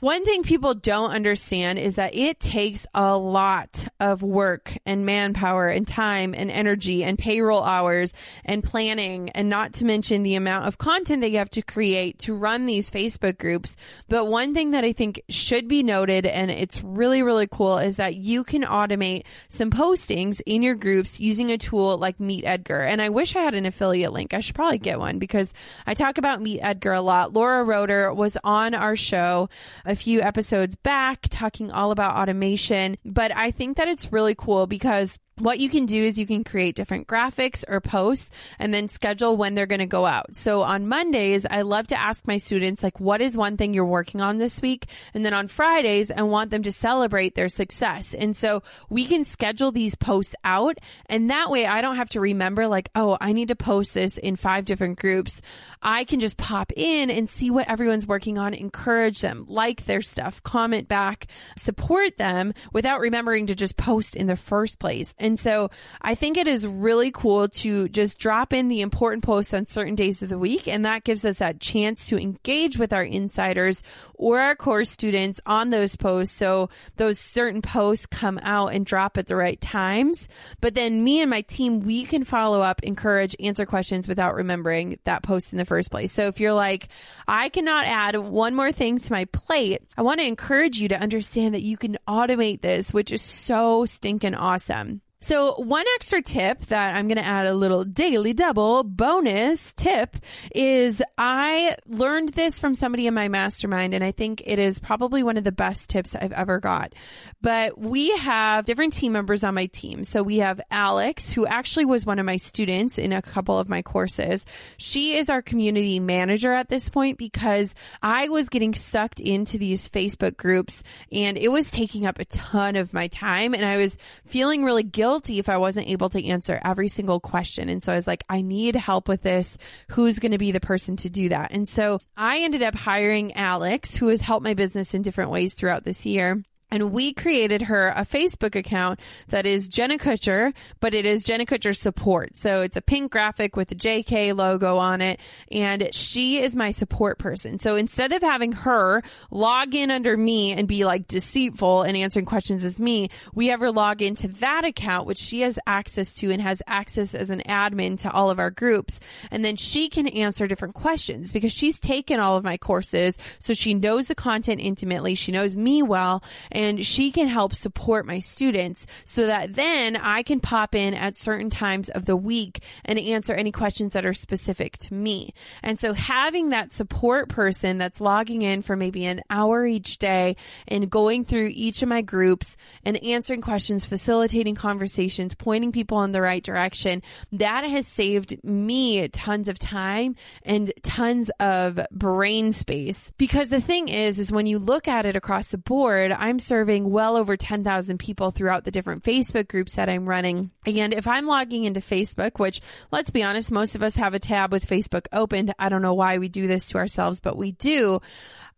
one 0.00 0.24
thing 0.24 0.44
people 0.44 0.74
don't 0.74 1.10
understand 1.10 1.76
is 1.76 1.96
that 1.96 2.14
it 2.14 2.38
takes 2.38 2.86
a 2.94 3.16
lot 3.16 3.88
of 3.98 4.22
work 4.22 4.78
and 4.86 5.04
manpower 5.04 5.66
and 5.68 5.88
time 5.88 6.34
and 6.36 6.52
energy 6.52 7.02
and 7.02 7.18
payroll 7.18 7.64
hours 7.64 8.14
and 8.44 8.62
planning 8.62 9.30
and 9.30 9.48
not 9.48 9.72
to 9.72 9.84
mention 9.84 10.22
the 10.22 10.36
amount 10.36 10.66
of 10.66 10.78
content 10.78 11.22
that 11.22 11.32
you 11.32 11.38
have 11.38 11.50
to 11.50 11.62
create 11.62 12.20
to 12.20 12.36
run 12.36 12.66
these 12.66 12.92
Facebook 12.92 13.38
groups. 13.38 13.74
But 14.08 14.28
one 14.28 14.54
thing 14.54 14.70
that 14.70 14.84
I 14.84 14.92
think 14.92 15.20
should 15.28 15.66
be 15.66 15.82
noted 15.82 16.26
and 16.26 16.48
it's 16.48 16.80
really, 16.84 17.24
really 17.24 17.48
cool 17.48 17.78
is 17.78 17.96
that 17.96 18.14
you 18.14 18.44
can 18.44 18.62
automate 18.62 19.24
some 19.48 19.72
postings 19.72 20.40
in 20.46 20.62
your 20.62 20.76
groups 20.76 21.18
using 21.18 21.50
a 21.50 21.58
tool 21.58 21.98
like 21.98 22.20
Meet 22.20 22.44
Edgar. 22.44 22.82
And 22.82 23.02
I 23.02 23.08
wish 23.08 23.34
I 23.34 23.40
had 23.40 23.56
an 23.56 23.66
affiliate 23.66 24.12
link. 24.12 24.32
I 24.32 24.40
should 24.40 24.54
probably 24.54 24.78
get 24.78 25.00
one 25.00 25.18
because 25.18 25.52
I 25.88 25.94
talk 25.94 26.18
about 26.18 26.40
Meet 26.40 26.60
Edgar 26.60 26.92
a 26.92 27.00
lot. 27.00 27.32
Laura 27.32 27.64
Roeder 27.64 28.14
was 28.14 28.38
on 28.44 28.76
our 28.76 28.94
show 28.94 29.48
a 29.88 29.96
few 29.96 30.20
episodes 30.20 30.76
back 30.76 31.26
talking 31.30 31.72
all 31.72 31.90
about 31.90 32.16
automation, 32.16 32.98
but 33.04 33.34
I 33.34 33.50
think 33.50 33.78
that 33.78 33.88
it's 33.88 34.12
really 34.12 34.34
cool 34.34 34.66
because 34.66 35.18
what 35.40 35.60
you 35.60 35.68
can 35.68 35.86
do 35.86 36.02
is 36.02 36.18
you 36.18 36.26
can 36.26 36.44
create 36.44 36.74
different 36.74 37.06
graphics 37.06 37.64
or 37.66 37.80
posts 37.80 38.30
and 38.58 38.72
then 38.72 38.88
schedule 38.88 39.36
when 39.36 39.54
they're 39.54 39.66
going 39.66 39.78
to 39.80 39.86
go 39.86 40.06
out. 40.06 40.36
So 40.36 40.62
on 40.62 40.86
Mondays, 40.88 41.46
I 41.48 41.62
love 41.62 41.88
to 41.88 42.00
ask 42.00 42.26
my 42.26 42.36
students, 42.36 42.82
like, 42.82 43.00
what 43.00 43.20
is 43.20 43.36
one 43.36 43.56
thing 43.56 43.74
you're 43.74 43.84
working 43.84 44.20
on 44.20 44.38
this 44.38 44.60
week? 44.62 44.86
And 45.14 45.24
then 45.24 45.34
on 45.34 45.48
Fridays, 45.48 46.10
I 46.10 46.22
want 46.22 46.50
them 46.50 46.62
to 46.64 46.72
celebrate 46.72 47.34
their 47.34 47.48
success. 47.48 48.14
And 48.14 48.36
so 48.36 48.62
we 48.88 49.06
can 49.06 49.24
schedule 49.24 49.72
these 49.72 49.94
posts 49.94 50.34
out. 50.44 50.78
And 51.06 51.30
that 51.30 51.50
way 51.50 51.66
I 51.66 51.80
don't 51.80 51.96
have 51.96 52.10
to 52.10 52.20
remember, 52.20 52.66
like, 52.66 52.90
oh, 52.94 53.16
I 53.20 53.32
need 53.32 53.48
to 53.48 53.56
post 53.56 53.94
this 53.94 54.18
in 54.18 54.36
five 54.36 54.64
different 54.64 54.98
groups. 54.98 55.42
I 55.82 56.04
can 56.04 56.20
just 56.20 56.36
pop 56.36 56.72
in 56.76 57.10
and 57.10 57.28
see 57.28 57.50
what 57.50 57.68
everyone's 57.68 58.06
working 58.06 58.38
on, 58.38 58.54
encourage 58.54 59.20
them, 59.20 59.46
like 59.48 59.84
their 59.84 60.02
stuff, 60.02 60.42
comment 60.42 60.88
back, 60.88 61.26
support 61.56 62.16
them 62.16 62.54
without 62.72 63.00
remembering 63.00 63.46
to 63.46 63.54
just 63.54 63.76
post 63.76 64.16
in 64.16 64.26
the 64.26 64.36
first 64.36 64.78
place. 64.78 65.14
And 65.28 65.38
so 65.38 65.70
I 66.00 66.14
think 66.14 66.38
it 66.38 66.48
is 66.48 66.66
really 66.66 67.10
cool 67.10 67.48
to 67.48 67.86
just 67.90 68.18
drop 68.18 68.54
in 68.54 68.68
the 68.68 68.80
important 68.80 69.22
posts 69.22 69.52
on 69.52 69.66
certain 69.66 69.94
days 69.94 70.22
of 70.22 70.30
the 70.30 70.38
week. 70.38 70.66
And 70.66 70.86
that 70.86 71.04
gives 71.04 71.26
us 71.26 71.38
that 71.38 71.60
chance 71.60 72.08
to 72.08 72.18
engage 72.18 72.78
with 72.78 72.94
our 72.94 73.02
insiders 73.02 73.82
or 74.14 74.40
our 74.40 74.56
course 74.56 74.90
students 74.90 75.38
on 75.44 75.68
those 75.68 75.96
posts. 75.96 76.34
So 76.34 76.70
those 76.96 77.18
certain 77.18 77.60
posts 77.60 78.06
come 78.06 78.40
out 78.42 78.68
and 78.72 78.86
drop 78.86 79.18
at 79.18 79.26
the 79.26 79.36
right 79.36 79.60
times. 79.60 80.28
But 80.62 80.74
then 80.74 81.04
me 81.04 81.20
and 81.20 81.28
my 81.28 81.42
team, 81.42 81.80
we 81.80 82.04
can 82.04 82.24
follow 82.24 82.62
up, 82.62 82.82
encourage, 82.82 83.36
answer 83.38 83.66
questions 83.66 84.08
without 84.08 84.34
remembering 84.34 84.98
that 85.04 85.22
post 85.22 85.52
in 85.52 85.58
the 85.58 85.66
first 85.66 85.90
place. 85.90 86.10
So 86.10 86.22
if 86.28 86.40
you're 86.40 86.54
like, 86.54 86.88
I 87.26 87.50
cannot 87.50 87.84
add 87.84 88.16
one 88.16 88.54
more 88.54 88.72
thing 88.72 88.98
to 88.98 89.12
my 89.12 89.26
plate, 89.26 89.82
I 89.94 90.00
want 90.00 90.20
to 90.20 90.26
encourage 90.26 90.80
you 90.80 90.88
to 90.88 90.98
understand 90.98 91.54
that 91.54 91.62
you 91.62 91.76
can 91.76 91.98
automate 92.08 92.62
this, 92.62 92.94
which 92.94 93.12
is 93.12 93.20
so 93.20 93.84
stinking 93.84 94.34
awesome. 94.34 95.02
So, 95.20 95.54
one 95.54 95.84
extra 95.96 96.22
tip 96.22 96.64
that 96.66 96.94
I'm 96.94 97.08
going 97.08 97.18
to 97.18 97.24
add 97.24 97.46
a 97.46 97.52
little 97.52 97.84
daily 97.84 98.32
double 98.34 98.84
bonus 98.84 99.72
tip 99.72 100.16
is 100.54 101.02
I 101.16 101.74
learned 101.88 102.28
this 102.28 102.60
from 102.60 102.76
somebody 102.76 103.08
in 103.08 103.14
my 103.14 103.26
mastermind, 103.26 103.94
and 103.94 104.04
I 104.04 104.12
think 104.12 104.44
it 104.46 104.60
is 104.60 104.78
probably 104.78 105.24
one 105.24 105.36
of 105.36 105.42
the 105.42 105.50
best 105.50 105.90
tips 105.90 106.14
I've 106.14 106.30
ever 106.30 106.60
got. 106.60 106.92
But 107.40 107.76
we 107.76 108.16
have 108.18 108.64
different 108.64 108.92
team 108.92 109.10
members 109.10 109.42
on 109.42 109.54
my 109.54 109.66
team. 109.66 110.04
So, 110.04 110.22
we 110.22 110.36
have 110.36 110.60
Alex, 110.70 111.32
who 111.32 111.48
actually 111.48 111.86
was 111.86 112.06
one 112.06 112.20
of 112.20 112.26
my 112.26 112.36
students 112.36 112.96
in 112.96 113.12
a 113.12 113.20
couple 113.20 113.58
of 113.58 113.68
my 113.68 113.82
courses. 113.82 114.46
She 114.76 115.16
is 115.16 115.28
our 115.30 115.42
community 115.42 115.98
manager 115.98 116.52
at 116.52 116.68
this 116.68 116.88
point 116.88 117.18
because 117.18 117.74
I 118.00 118.28
was 118.28 118.50
getting 118.50 118.72
sucked 118.72 119.18
into 119.18 119.58
these 119.58 119.88
Facebook 119.88 120.36
groups 120.36 120.84
and 121.10 121.36
it 121.36 121.48
was 121.48 121.72
taking 121.72 122.06
up 122.06 122.20
a 122.20 122.24
ton 122.24 122.76
of 122.76 122.94
my 122.94 123.08
time, 123.08 123.52
and 123.52 123.64
I 123.64 123.78
was 123.78 123.98
feeling 124.24 124.62
really 124.62 124.84
guilty 124.84 125.07
guilty 125.08 125.38
if 125.38 125.48
I 125.48 125.56
wasn't 125.56 125.88
able 125.88 126.10
to 126.10 126.22
answer 126.22 126.60
every 126.62 126.88
single 126.88 127.18
question. 127.18 127.70
And 127.70 127.82
so 127.82 127.92
I 127.92 127.96
was 127.96 128.06
like, 128.06 128.24
I 128.28 128.42
need 128.42 128.76
help 128.76 129.08
with 129.08 129.22
this. 129.22 129.56
Who's 129.88 130.18
going 130.18 130.32
to 130.32 130.38
be 130.38 130.52
the 130.52 130.60
person 130.60 130.96
to 130.96 131.08
do 131.08 131.30
that? 131.30 131.50
And 131.50 131.66
so 131.66 132.00
I 132.14 132.40
ended 132.40 132.62
up 132.62 132.74
hiring 132.74 133.32
Alex, 133.32 133.96
who 133.96 134.08
has 134.08 134.20
helped 134.20 134.44
my 134.44 134.52
business 134.52 134.92
in 134.92 135.00
different 135.00 135.30
ways 135.30 135.54
throughout 135.54 135.82
this 135.82 136.04
year. 136.04 136.42
And 136.70 136.92
we 136.92 137.12
created 137.14 137.62
her 137.62 137.88
a 137.88 138.02
Facebook 138.02 138.54
account 138.54 139.00
that 139.28 139.46
is 139.46 139.68
Jenna 139.68 139.96
Kutcher, 139.96 140.52
but 140.80 140.92
it 140.92 141.06
is 141.06 141.24
Jenna 141.24 141.46
Kutcher 141.46 141.74
support. 141.74 142.36
So 142.36 142.60
it's 142.60 142.76
a 142.76 142.82
pink 142.82 143.10
graphic 143.10 143.56
with 143.56 143.68
the 143.68 143.74
JK 143.74 144.36
logo 144.36 144.76
on 144.76 145.00
it. 145.00 145.18
And 145.50 145.88
she 145.94 146.42
is 146.42 146.54
my 146.54 146.70
support 146.70 147.18
person. 147.18 147.58
So 147.58 147.76
instead 147.76 148.12
of 148.12 148.22
having 148.22 148.52
her 148.52 149.02
log 149.30 149.74
in 149.74 149.90
under 149.90 150.14
me 150.16 150.52
and 150.52 150.68
be 150.68 150.84
like 150.84 151.08
deceitful 151.08 151.82
and 151.82 151.96
answering 151.96 152.26
questions 152.26 152.64
as 152.64 152.78
me, 152.78 153.08
we 153.34 153.46
have 153.46 153.60
her 153.60 153.72
log 153.72 154.02
into 154.02 154.28
that 154.28 154.66
account, 154.66 155.06
which 155.06 155.18
she 155.18 155.40
has 155.40 155.58
access 155.66 156.14
to 156.16 156.30
and 156.30 156.42
has 156.42 156.62
access 156.66 157.14
as 157.14 157.30
an 157.30 157.42
admin 157.48 157.98
to 158.00 158.10
all 158.10 158.30
of 158.30 158.38
our 158.38 158.50
groups. 158.50 159.00
And 159.30 159.42
then 159.42 159.56
she 159.56 159.88
can 159.88 160.06
answer 160.06 160.46
different 160.46 160.74
questions 160.74 161.32
because 161.32 161.52
she's 161.52 161.80
taken 161.80 162.20
all 162.20 162.36
of 162.36 162.44
my 162.44 162.58
courses. 162.58 163.16
So 163.38 163.54
she 163.54 163.72
knows 163.72 164.08
the 164.08 164.14
content 164.14 164.60
intimately. 164.60 165.14
She 165.14 165.32
knows 165.32 165.56
me 165.56 165.82
well 165.82 166.22
and 166.58 166.84
she 166.84 167.12
can 167.12 167.28
help 167.28 167.54
support 167.54 168.04
my 168.04 168.18
students 168.18 168.84
so 169.04 169.28
that 169.28 169.54
then 169.54 169.94
I 169.94 170.24
can 170.24 170.40
pop 170.40 170.74
in 170.74 170.92
at 170.92 171.14
certain 171.14 171.50
times 171.50 171.88
of 171.88 172.04
the 172.04 172.16
week 172.16 172.64
and 172.84 172.98
answer 172.98 173.32
any 173.32 173.52
questions 173.52 173.92
that 173.92 174.04
are 174.04 174.12
specific 174.12 174.76
to 174.78 174.94
me. 174.94 175.34
And 175.62 175.78
so 175.78 175.92
having 175.92 176.48
that 176.48 176.72
support 176.72 177.28
person 177.28 177.78
that's 177.78 178.00
logging 178.00 178.42
in 178.42 178.62
for 178.62 178.74
maybe 178.74 179.04
an 179.04 179.20
hour 179.30 179.64
each 179.66 179.98
day 179.98 180.34
and 180.66 180.90
going 180.90 181.24
through 181.24 181.52
each 181.54 181.82
of 181.82 181.88
my 181.88 182.02
groups 182.02 182.56
and 182.84 183.00
answering 183.04 183.40
questions, 183.40 183.84
facilitating 183.84 184.56
conversations, 184.56 185.36
pointing 185.36 185.70
people 185.70 186.02
in 186.02 186.10
the 186.10 186.20
right 186.20 186.42
direction, 186.42 187.04
that 187.30 187.66
has 187.66 187.86
saved 187.86 188.36
me 188.42 189.06
tons 189.06 189.46
of 189.46 189.60
time 189.60 190.16
and 190.42 190.72
tons 190.82 191.30
of 191.38 191.78
brain 191.92 192.50
space. 192.50 193.12
Because 193.16 193.48
the 193.48 193.60
thing 193.60 193.86
is, 193.86 194.18
is 194.18 194.32
when 194.32 194.46
you 194.46 194.58
look 194.58 194.88
at 194.88 195.06
it 195.06 195.14
across 195.14 195.46
the 195.48 195.58
board, 195.58 196.10
I'm 196.10 196.40
serving 196.48 196.90
well 196.90 197.16
over 197.16 197.36
10,000 197.36 197.98
people 197.98 198.30
throughout 198.30 198.64
the 198.64 198.70
different 198.70 199.04
Facebook 199.04 199.48
groups 199.48 199.76
that 199.76 199.88
I'm 199.88 200.08
running. 200.08 200.50
And 200.66 200.92
if 200.94 201.06
I'm 201.06 201.26
logging 201.26 201.64
into 201.64 201.80
Facebook, 201.80 202.38
which 202.38 202.60
let's 202.90 203.10
be 203.10 203.22
honest, 203.22 203.52
most 203.52 203.76
of 203.76 203.82
us 203.82 203.94
have 203.96 204.14
a 204.14 204.18
tab 204.18 204.50
with 204.50 204.66
Facebook 204.66 205.06
opened. 205.12 205.54
I 205.58 205.68
don't 205.68 205.82
know 205.82 205.94
why 205.94 206.18
we 206.18 206.28
do 206.28 206.48
this 206.48 206.68
to 206.70 206.78
ourselves, 206.78 207.20
but 207.20 207.36
we 207.36 207.52
do. 207.52 208.00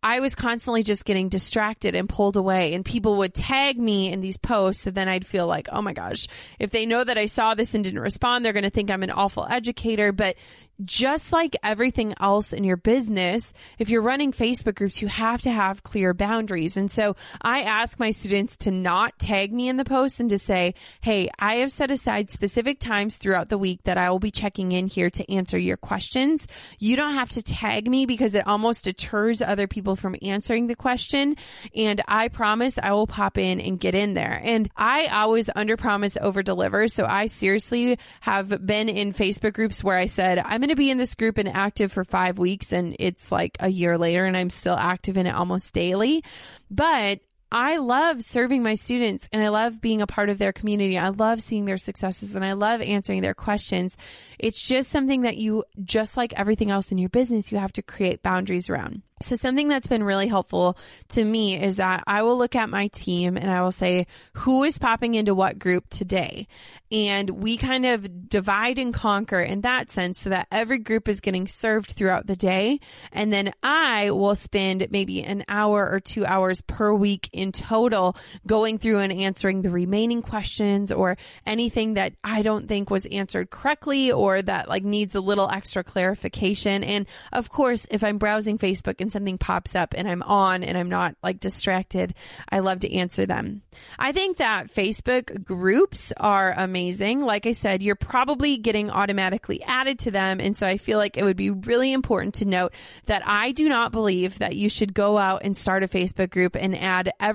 I 0.03 0.21
was 0.21 0.35
constantly 0.35 0.83
just 0.83 1.05
getting 1.05 1.29
distracted 1.29 1.95
and 1.95 2.09
pulled 2.09 2.39
away 2.39 2.73
and 2.73 2.85
people 2.85 3.19
would 3.19 3.35
tag 3.35 3.79
me 3.79 4.11
in 4.11 4.23
these 4.23 4.39
posts 4.39 4.87
and 4.87 4.97
then 4.97 5.09
I'd 5.09 5.27
feel 5.27 5.47
like, 5.47 5.69
oh 5.71 5.83
my 5.83 5.93
gosh, 5.93 6.27
if 6.59 6.71
they 6.71 6.87
know 6.87 7.05
that 7.05 7.19
I 7.19 7.27
saw 7.27 7.55
this 7.55 7.75
and 7.75 7.85
didn't 7.85 8.01
respond, 8.01 8.43
they're 8.45 8.55
going 8.55 8.65
to 8.65 8.71
think 8.71 8.91
I'm 8.91 9.03
an 9.03 9.11
awful 9.11 9.47
educator. 9.49 10.11
But 10.13 10.37
just 10.85 11.33
like 11.33 11.57
everything 11.63 12.15
else 12.21 12.53
in 12.53 12.65
your 12.65 12.77
business, 12.77 13.53
if 13.79 13.91
you're 13.91 14.03
running 14.03 14.33
Facebook 14.33 14.75
groups, 14.77 15.03
you 15.03 15.09
have 15.09 15.43
to 15.43 15.51
have 15.51 15.83
clear 15.83 16.15
boundaries. 16.15 16.77
And 16.77 16.91
so 16.91 17.17
I 17.43 17.63
ask 17.63 17.99
my 17.99 18.11
students 18.11 18.57
to 18.59 18.71
not 18.71 19.19
tag 19.19 19.53
me 19.53 19.69
in 19.69 19.77
the 19.77 19.85
post 19.85 20.21
and 20.21 20.31
to 20.31 20.39
say, 20.39 20.75
Hey, 21.01 21.29
I 21.39 21.57
have 21.57 21.73
set 21.73 21.91
aside 21.91 22.31
specific 22.31 22.81
times 22.81 23.17
throughout 23.17 23.49
the 23.49 23.59
week 23.59 23.83
that 23.85 23.99
I 23.99 24.11
will 24.11 24.19
be 24.19 24.31
checking 24.31 24.73
in 24.73 24.87
here 24.87 25.11
to 25.11 25.33
answer 25.33 25.59
your 25.59 25.77
questions. 25.77 26.47
You 26.79 26.97
don't 26.97 27.15
have 27.15 27.31
to 27.31 27.43
tag 27.43 27.89
me 27.89 28.07
because 28.07 28.35
it 28.35 28.47
almost 28.47 28.85
deters 28.85 29.43
other 29.43 29.67
people 29.67 29.97
from 29.97 30.17
answering 30.23 30.67
the 30.67 30.77
question. 30.77 31.37
And 31.75 32.03
I 32.07 32.29
promise 32.29 32.79
I 32.83 32.93
will 32.93 33.07
pop 33.07 33.39
in 33.39 33.61
and 33.61 33.79
get 33.79 33.95
in 33.95 34.15
there. 34.15 34.41
And 34.43 34.71
I 34.77 35.07
always 35.07 35.51
under 35.55 35.77
promise 35.77 36.17
over 36.21 36.43
deliver. 36.43 36.89
So 36.89 37.05
I 37.05 37.27
seriously 37.27 37.99
have 38.21 38.65
been 38.65 38.89
in 38.89 39.13
Facebook 39.13 39.53
groups 39.53 39.85
where 39.85 39.97
I 39.97 40.07
said, 40.07 40.39
I'm 40.39 40.63
to 40.71 40.77
be 40.77 40.91
in 40.91 40.99
this 40.99 41.15
group 41.15 41.39
and 41.39 41.49
active 41.49 41.93
for 41.93 42.05
five 42.05 42.39
weeks 42.39 42.73
and 42.73 42.97
it's 42.99 43.31
like 43.31 43.57
a 43.61 43.69
year 43.69 43.99
later 43.99 44.25
and 44.25 44.37
I'm 44.37 44.51
still 44.51 44.77
active 44.77 45.17
in 45.17 45.27
it 45.27 45.35
almost 45.35 45.75
daily. 45.75 46.25
But 46.71 47.21
I 47.53 47.79
love 47.79 48.23
serving 48.23 48.63
my 48.63 48.75
students 48.75 49.29
and 49.33 49.43
I 49.43 49.49
love 49.49 49.81
being 49.81 50.03
a 50.03 50.07
part 50.07 50.29
of 50.29 50.39
their 50.39 50.53
community. 50.53 50.97
I 50.97 51.09
love 51.09 51.43
seeing 51.43 51.65
their 51.65 51.79
successes 51.79 52.37
and 52.37 52.45
I 52.45 52.53
love 52.53 52.81
answering 52.81 53.23
their 53.23 53.35
questions. 53.35 53.97
It's 54.39 54.67
just 54.67 54.91
something 54.91 55.23
that 55.23 55.37
you, 55.37 55.65
just 55.83 56.17
like 56.17 56.33
everything 56.35 56.71
else 56.71 56.93
in 56.93 56.99
your 56.99 57.09
business, 57.09 57.51
you 57.51 57.59
have 57.59 57.73
to 57.75 57.83
create 57.83 58.23
boundaries 58.23 58.71
around. 58.71 59.03
So 59.23 59.37
something 59.37 59.69
that's 59.69 59.87
been 59.87 60.03
really 60.03 60.29
helpful 60.29 60.79
to 61.11 61.23
me 61.23 61.61
is 61.61 61.77
that 61.77 62.05
I 62.07 62.23
will 62.23 62.39
look 62.39 62.57
at 62.57 62.71
my 62.71 62.87
team 62.89 63.37
and 63.37 63.51
I 63.51 63.61
will 63.61 63.71
say, 63.71 64.07
who 64.33 64.65
is 64.65 64.79
popping 64.79 65.15
into 65.15 65.35
what 65.35 65.59
group 65.59 65.91
today? 65.91 66.49
And 66.91 67.29
we 67.29 67.59
kind 67.59 67.85
of 67.85 68.31
divide 68.31 68.79
and 68.79 68.95
conquer 68.95 69.39
in 69.41 69.61
that 69.61 69.91
sense 69.91 70.21
so 70.21 70.31
that 70.31 70.49
every 70.51 70.79
group 70.79 71.07
is 71.07 71.21
getting 71.21 71.49
served 71.49 71.93
throughout 71.93 72.27
the 72.27 72.35
day. 72.35 72.81
And 73.13 73.31
then 73.31 73.53
I 73.63 74.11
will 74.11 74.37
spend 74.37 74.89
maybe 74.91 75.23
an 75.23 75.45
hour 75.49 75.87
or 75.87 76.01
two 76.01 76.25
hours 76.25 76.63
per 76.63 76.95
week 76.95 77.29
in 77.41 77.53
total 77.53 78.17
going 78.47 78.79
through 78.79 78.99
and 78.99 79.13
answering 79.13 79.63
the 79.63 79.71
remaining 79.71 80.23
questions 80.23 80.93
or 80.93 81.17
anything 81.47 81.95
that 81.95 82.13
I 82.23 82.43
don't 82.43 82.69
think 82.69 82.91
was 82.91 83.07
answered 83.07 83.51
correctly 83.51 84.13
or 84.13 84.43
that 84.43 84.69
like 84.69 84.85
needs 84.85 85.15
a 85.15 85.21
little 85.21 85.49
extra 85.51 85.83
clarification. 85.83 86.85
And 86.85 87.07
of 87.33 87.49
course, 87.49 87.87
if 87.91 88.05
I'm 88.05 88.19
browsing 88.19 88.59
Facebook 88.59 89.01
and 89.01 89.11
something 89.11 89.39
pops 89.39 89.75
up 89.75 89.95
and 89.97 90.07
I'm 90.07 90.23
on 90.23 90.63
and 90.63 90.77
I'm 90.77 90.91
not 90.91 91.17
like 91.23 91.41
distracted, 91.41 92.15
I 92.49 92.59
love 92.59 92.81
to 92.81 92.93
answer 92.95 93.25
them. 93.25 93.63
I 93.99 94.13
think 94.13 94.37
that 94.37 94.69
Facebook 94.69 95.45
groups 95.45 96.13
are 96.19 96.53
amazing. 96.57 97.21
Like 97.21 97.47
I 97.47 97.53
said, 97.53 97.83
you're 97.83 97.97
probably 97.97 98.59
getting 98.59 98.91
automatically 98.91 99.63
added 99.63 100.01
to 100.01 100.11
them. 100.11 100.41
And 100.41 100.57
so 100.57 100.67
I 100.67 100.77
feel 100.77 100.99
like 100.99 101.17
it 101.17 101.25
would 101.25 101.37
be 101.37 101.51
really 101.51 101.93
important 101.93 102.35
to 102.37 102.45
note 102.45 102.75
that 103.07 103.27
I 103.27 103.53
do 103.53 103.69
not 103.69 103.93
believe 103.93 104.39
that 104.39 104.57
you 104.57 104.69
should 104.69 104.93
go 104.93 105.17
out 105.17 105.43
and 105.45 105.57
start 105.57 105.83
a 105.83 105.89
Facebook 105.89 106.31
group 106.31 106.57
and 106.57 106.77
add 106.77 107.13
every 107.19 107.30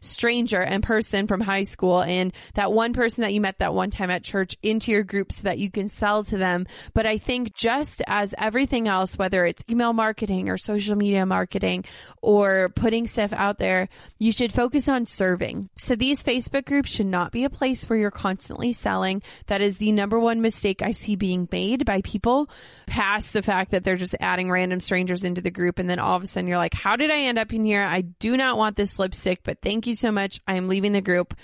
stranger 0.00 0.60
and 0.60 0.82
person 0.82 1.26
from 1.26 1.40
high 1.40 1.62
school 1.62 2.02
and 2.02 2.32
that 2.54 2.72
one 2.72 2.92
person 2.92 3.22
that 3.22 3.32
you 3.32 3.40
met 3.40 3.58
that 3.58 3.74
one 3.74 3.90
time 3.90 4.10
at 4.10 4.24
church 4.24 4.56
into 4.62 4.90
your 4.90 5.02
group 5.02 5.32
so 5.32 5.42
that 5.42 5.58
you 5.58 5.70
can 5.70 5.88
sell 5.88 6.24
to 6.24 6.36
them. 6.36 6.66
But 6.94 7.06
I 7.06 7.18
think 7.18 7.54
just 7.54 8.02
as 8.06 8.34
everything 8.36 8.88
else, 8.88 9.16
whether 9.16 9.44
it's 9.44 9.64
email 9.70 9.92
marketing 9.92 10.48
or 10.48 10.56
social 10.56 10.96
media 10.96 11.26
marketing 11.26 11.84
or 12.22 12.70
putting 12.70 13.06
stuff 13.06 13.32
out 13.32 13.58
there, 13.58 13.88
you 14.18 14.32
should 14.32 14.52
focus 14.52 14.88
on 14.88 15.06
serving. 15.06 15.68
So 15.78 15.94
these 15.94 16.22
Facebook 16.22 16.66
groups 16.66 16.90
should 16.90 17.06
not 17.06 17.32
be 17.32 17.44
a 17.44 17.50
place 17.50 17.88
where 17.88 17.98
you're 17.98 18.10
constantly 18.10 18.72
selling. 18.72 19.22
That 19.46 19.60
is 19.60 19.76
the 19.76 19.92
number 19.92 20.18
one 20.18 20.40
mistake 20.40 20.82
I 20.82 20.92
see 20.92 21.16
being 21.16 21.48
made 21.50 21.84
by 21.84 22.00
people 22.02 22.48
past 22.86 23.32
the 23.32 23.42
fact 23.42 23.70
that 23.70 23.84
they're 23.84 23.96
just 23.96 24.16
adding 24.20 24.50
random 24.50 24.80
strangers 24.80 25.24
into 25.24 25.40
the 25.40 25.50
group. 25.50 25.78
And 25.78 25.88
then 25.88 25.98
all 25.98 26.16
of 26.16 26.22
a 26.22 26.26
sudden 26.26 26.48
you're 26.48 26.56
like, 26.56 26.74
how 26.74 26.96
did 26.96 27.10
I 27.10 27.22
end 27.22 27.38
up 27.38 27.52
in 27.52 27.64
here? 27.64 27.82
I 27.82 28.02
do 28.02 28.36
not 28.36 28.56
want 28.56 28.76
this 28.76 28.98
lipstick, 28.98 29.37
but 29.42 29.60
thank 29.62 29.86
you 29.86 29.94
so 29.94 30.12
much. 30.12 30.40
I 30.46 30.54
am 30.54 30.68
leaving 30.68 30.92
the 30.92 31.00
group 31.00 31.34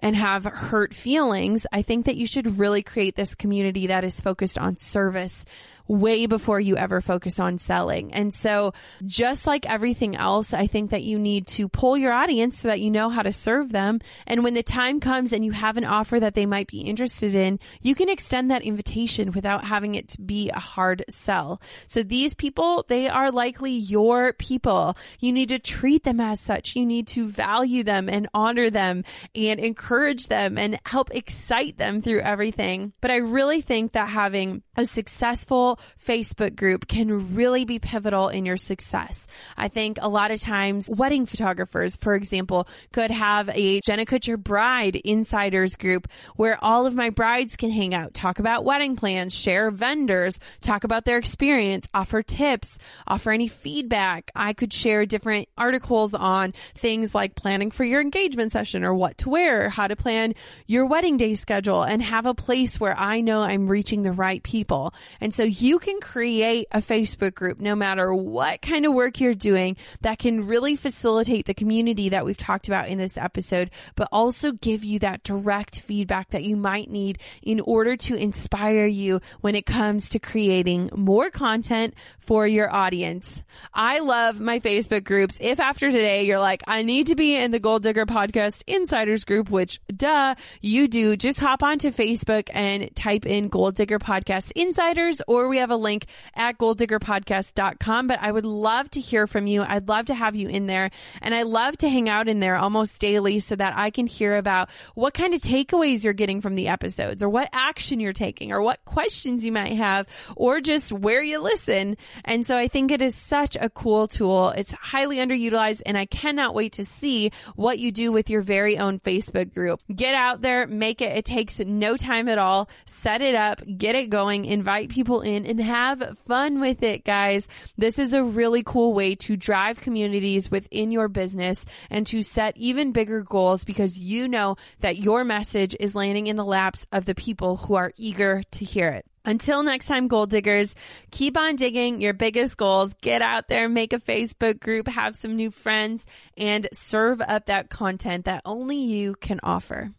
and 0.00 0.14
have 0.14 0.44
hurt 0.44 0.94
feelings, 0.94 1.66
I 1.72 1.82
think 1.82 2.06
that 2.06 2.16
you 2.16 2.26
should 2.26 2.58
really 2.58 2.82
create 2.82 3.16
this 3.16 3.34
community 3.34 3.88
that 3.88 4.04
is 4.04 4.20
focused 4.20 4.58
on 4.58 4.76
service 4.76 5.44
way 5.88 6.26
before 6.26 6.60
you 6.60 6.76
ever 6.76 7.00
focus 7.00 7.40
on 7.40 7.58
selling. 7.58 8.12
And 8.12 8.32
so 8.32 8.74
just 9.04 9.46
like 9.46 9.66
everything 9.66 10.14
else, 10.14 10.52
I 10.52 10.66
think 10.66 10.90
that 10.90 11.02
you 11.02 11.18
need 11.18 11.46
to 11.48 11.68
pull 11.68 11.96
your 11.96 12.12
audience 12.12 12.58
so 12.58 12.68
that 12.68 12.80
you 12.80 12.90
know 12.90 13.08
how 13.08 13.22
to 13.22 13.32
serve 13.32 13.72
them. 13.72 14.00
And 14.26 14.44
when 14.44 14.54
the 14.54 14.62
time 14.62 15.00
comes 15.00 15.32
and 15.32 15.44
you 15.44 15.52
have 15.52 15.78
an 15.78 15.84
offer 15.84 16.20
that 16.20 16.34
they 16.34 16.46
might 16.46 16.66
be 16.66 16.80
interested 16.80 17.34
in, 17.34 17.58
you 17.80 17.94
can 17.94 18.08
extend 18.08 18.50
that 18.50 18.62
invitation 18.62 19.32
without 19.32 19.64
having 19.64 19.94
it 19.94 20.14
be 20.24 20.50
a 20.50 20.58
hard 20.58 21.04
sell. 21.08 21.60
So 21.86 22.02
these 22.02 22.34
people, 22.34 22.84
they 22.88 23.08
are 23.08 23.32
likely 23.32 23.72
your 23.72 24.34
people. 24.34 24.96
You 25.20 25.32
need 25.32 25.48
to 25.48 25.58
treat 25.58 26.04
them 26.04 26.20
as 26.20 26.40
such. 26.40 26.76
You 26.76 26.84
need 26.84 27.06
to 27.08 27.28
value 27.28 27.82
them 27.82 28.08
and 28.08 28.28
honor 28.34 28.68
them 28.70 29.04
and 29.34 29.58
encourage 29.58 30.26
them 30.26 30.58
and 30.58 30.78
help 30.84 31.14
excite 31.14 31.78
them 31.78 32.02
through 32.02 32.20
everything. 32.20 32.92
But 33.00 33.10
I 33.10 33.16
really 33.16 33.62
think 33.62 33.92
that 33.92 34.08
having 34.08 34.62
a 34.76 34.84
successful 34.84 35.77
Facebook 36.02 36.56
group 36.56 36.88
can 36.88 37.34
really 37.34 37.64
be 37.64 37.78
pivotal 37.78 38.28
in 38.28 38.46
your 38.46 38.56
success. 38.56 39.26
I 39.56 39.68
think 39.68 39.98
a 40.00 40.08
lot 40.08 40.30
of 40.30 40.40
times 40.40 40.88
wedding 40.88 41.26
photographers, 41.26 41.96
for 41.96 42.14
example, 42.14 42.68
could 42.92 43.10
have 43.10 43.48
a 43.50 43.80
Jenna 43.80 44.04
Kutcher 44.04 44.42
bride 44.42 44.96
insiders 44.96 45.76
group 45.76 46.08
where 46.36 46.62
all 46.62 46.86
of 46.86 46.94
my 46.94 47.10
brides 47.10 47.56
can 47.56 47.70
hang 47.70 47.94
out, 47.94 48.14
talk 48.14 48.38
about 48.38 48.64
wedding 48.64 48.96
plans, 48.96 49.34
share 49.34 49.70
vendors, 49.70 50.38
talk 50.60 50.84
about 50.84 51.04
their 51.04 51.18
experience, 51.18 51.88
offer 51.94 52.22
tips, 52.22 52.78
offer 53.06 53.30
any 53.30 53.48
feedback. 53.48 54.30
I 54.34 54.52
could 54.52 54.72
share 54.72 55.06
different 55.06 55.48
articles 55.56 56.14
on 56.14 56.54
things 56.74 57.14
like 57.14 57.34
planning 57.34 57.70
for 57.70 57.84
your 57.84 58.00
engagement 58.00 58.52
session 58.52 58.84
or 58.84 58.94
what 58.94 59.18
to 59.18 59.28
wear, 59.28 59.68
how 59.68 59.86
to 59.86 59.96
plan 59.96 60.34
your 60.66 60.86
wedding 60.86 61.16
day 61.16 61.34
schedule 61.34 61.82
and 61.82 62.02
have 62.02 62.26
a 62.26 62.34
place 62.34 62.80
where 62.80 62.96
I 62.98 63.20
know 63.20 63.42
I'm 63.42 63.68
reaching 63.68 64.02
the 64.02 64.12
right 64.12 64.42
people. 64.42 64.94
And 65.20 65.34
so 65.34 65.44
you 65.44 65.67
you 65.68 65.78
can 65.78 66.00
create 66.00 66.66
a 66.72 66.78
Facebook 66.78 67.34
group 67.34 67.60
no 67.60 67.76
matter 67.76 68.14
what 68.14 68.62
kind 68.62 68.86
of 68.86 68.94
work 68.94 69.20
you're 69.20 69.34
doing 69.34 69.76
that 70.00 70.18
can 70.18 70.46
really 70.46 70.76
facilitate 70.76 71.44
the 71.44 71.52
community 71.52 72.08
that 72.08 72.24
we've 72.24 72.38
talked 72.38 72.68
about 72.68 72.88
in 72.88 72.96
this 72.96 73.18
episode, 73.18 73.70
but 73.94 74.08
also 74.10 74.52
give 74.52 74.82
you 74.82 74.98
that 75.00 75.22
direct 75.22 75.80
feedback 75.80 76.30
that 76.30 76.42
you 76.42 76.56
might 76.56 76.90
need 76.90 77.18
in 77.42 77.60
order 77.60 77.98
to 77.98 78.14
inspire 78.14 78.86
you 78.86 79.20
when 79.42 79.54
it 79.54 79.66
comes 79.66 80.08
to 80.08 80.18
creating 80.18 80.88
more 80.96 81.28
content 81.28 81.92
for 82.18 82.46
your 82.46 82.74
audience. 82.74 83.42
I 83.74 83.98
love 83.98 84.40
my 84.40 84.60
Facebook 84.60 85.04
groups. 85.04 85.36
If 85.38 85.60
after 85.60 85.90
today 85.90 86.24
you're 86.24 86.40
like, 86.40 86.62
I 86.66 86.82
need 86.82 87.08
to 87.08 87.14
be 87.14 87.36
in 87.36 87.50
the 87.50 87.58
Goal 87.58 87.78
Digger 87.78 88.06
Podcast 88.06 88.62
Insiders 88.66 89.24
group, 89.26 89.50
which 89.50 89.80
duh, 89.94 90.34
you 90.62 90.88
do, 90.88 91.14
just 91.14 91.40
hop 91.40 91.62
onto 91.62 91.90
Facebook 91.90 92.48
and 92.54 92.94
type 92.96 93.26
in 93.26 93.48
Goal 93.48 93.70
Digger 93.70 93.98
Podcast 93.98 94.52
Insiders 94.56 95.20
or 95.28 95.48
we 95.48 95.57
we 95.58 95.60
have 95.60 95.70
a 95.72 95.76
link 95.76 96.06
at 96.34 96.56
goaldiggerpodcast.com. 96.56 98.06
But 98.06 98.20
I 98.22 98.30
would 98.30 98.46
love 98.46 98.88
to 98.92 99.00
hear 99.00 99.26
from 99.26 99.48
you. 99.48 99.62
I'd 99.62 99.88
love 99.88 100.06
to 100.06 100.14
have 100.14 100.36
you 100.36 100.48
in 100.48 100.66
there. 100.66 100.90
And 101.20 101.34
I 101.34 101.42
love 101.42 101.76
to 101.78 101.88
hang 101.88 102.08
out 102.08 102.28
in 102.28 102.38
there 102.38 102.54
almost 102.54 103.00
daily 103.00 103.40
so 103.40 103.56
that 103.56 103.76
I 103.76 103.90
can 103.90 104.06
hear 104.06 104.36
about 104.36 104.68
what 104.94 105.14
kind 105.14 105.34
of 105.34 105.40
takeaways 105.40 106.04
you're 106.04 106.12
getting 106.12 106.40
from 106.40 106.54
the 106.54 106.68
episodes 106.68 107.24
or 107.24 107.28
what 107.28 107.48
action 107.52 107.98
you're 107.98 108.12
taking 108.12 108.52
or 108.52 108.62
what 108.62 108.84
questions 108.84 109.44
you 109.44 109.50
might 109.50 109.72
have 109.72 110.06
or 110.36 110.60
just 110.60 110.92
where 110.92 111.24
you 111.24 111.40
listen. 111.40 111.96
And 112.24 112.46
so 112.46 112.56
I 112.56 112.68
think 112.68 112.92
it 112.92 113.02
is 113.02 113.16
such 113.16 113.56
a 113.60 113.68
cool 113.68 114.06
tool. 114.06 114.50
It's 114.50 114.70
highly 114.70 115.16
underutilized 115.16 115.82
and 115.86 115.98
I 115.98 116.06
cannot 116.06 116.54
wait 116.54 116.74
to 116.74 116.84
see 116.84 117.32
what 117.56 117.80
you 117.80 117.90
do 117.90 118.12
with 118.12 118.30
your 118.30 118.42
very 118.42 118.78
own 118.78 119.00
Facebook 119.00 119.52
group. 119.52 119.80
Get 119.92 120.14
out 120.14 120.40
there, 120.40 120.68
make 120.68 121.02
it. 121.02 121.18
It 121.18 121.24
takes 121.24 121.58
no 121.58 121.96
time 121.96 122.28
at 122.28 122.38
all. 122.38 122.70
Set 122.84 123.22
it 123.22 123.34
up, 123.34 123.60
get 123.76 123.96
it 123.96 124.08
going, 124.08 124.44
invite 124.44 124.90
people 124.90 125.22
in 125.22 125.47
and 125.48 125.60
have 125.60 126.18
fun 126.26 126.60
with 126.60 126.82
it, 126.82 127.04
guys. 127.04 127.48
This 127.76 127.98
is 127.98 128.12
a 128.12 128.22
really 128.22 128.62
cool 128.62 128.92
way 128.92 129.14
to 129.16 129.36
drive 129.36 129.80
communities 129.80 130.50
within 130.50 130.92
your 130.92 131.08
business 131.08 131.64
and 131.90 132.06
to 132.08 132.22
set 132.22 132.56
even 132.56 132.92
bigger 132.92 133.22
goals 133.22 133.64
because 133.64 133.98
you 133.98 134.28
know 134.28 134.56
that 134.80 134.98
your 134.98 135.24
message 135.24 135.74
is 135.80 135.94
landing 135.94 136.26
in 136.26 136.36
the 136.36 136.44
laps 136.44 136.86
of 136.92 137.04
the 137.06 137.14
people 137.14 137.56
who 137.56 137.74
are 137.74 137.92
eager 137.96 138.42
to 138.52 138.64
hear 138.64 138.90
it. 138.90 139.06
Until 139.24 139.62
next 139.62 139.88
time, 139.88 140.08
goal 140.08 140.26
diggers, 140.26 140.74
keep 141.10 141.36
on 141.36 141.56
digging 141.56 142.00
your 142.00 142.14
biggest 142.14 142.56
goals. 142.56 142.94
Get 143.02 143.20
out 143.20 143.48
there, 143.48 143.68
make 143.68 143.92
a 143.92 143.98
Facebook 143.98 144.58
group, 144.58 144.88
have 144.88 145.14
some 145.14 145.36
new 145.36 145.50
friends, 145.50 146.06
and 146.36 146.66
serve 146.72 147.20
up 147.20 147.46
that 147.46 147.68
content 147.68 148.24
that 148.24 148.42
only 148.46 148.78
you 148.78 149.16
can 149.16 149.40
offer. 149.42 149.92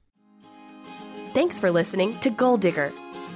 Thanks 1.34 1.60
for 1.60 1.70
listening 1.70 2.18
to 2.22 2.32
Goal 2.32 2.58
Digger. 2.58 2.92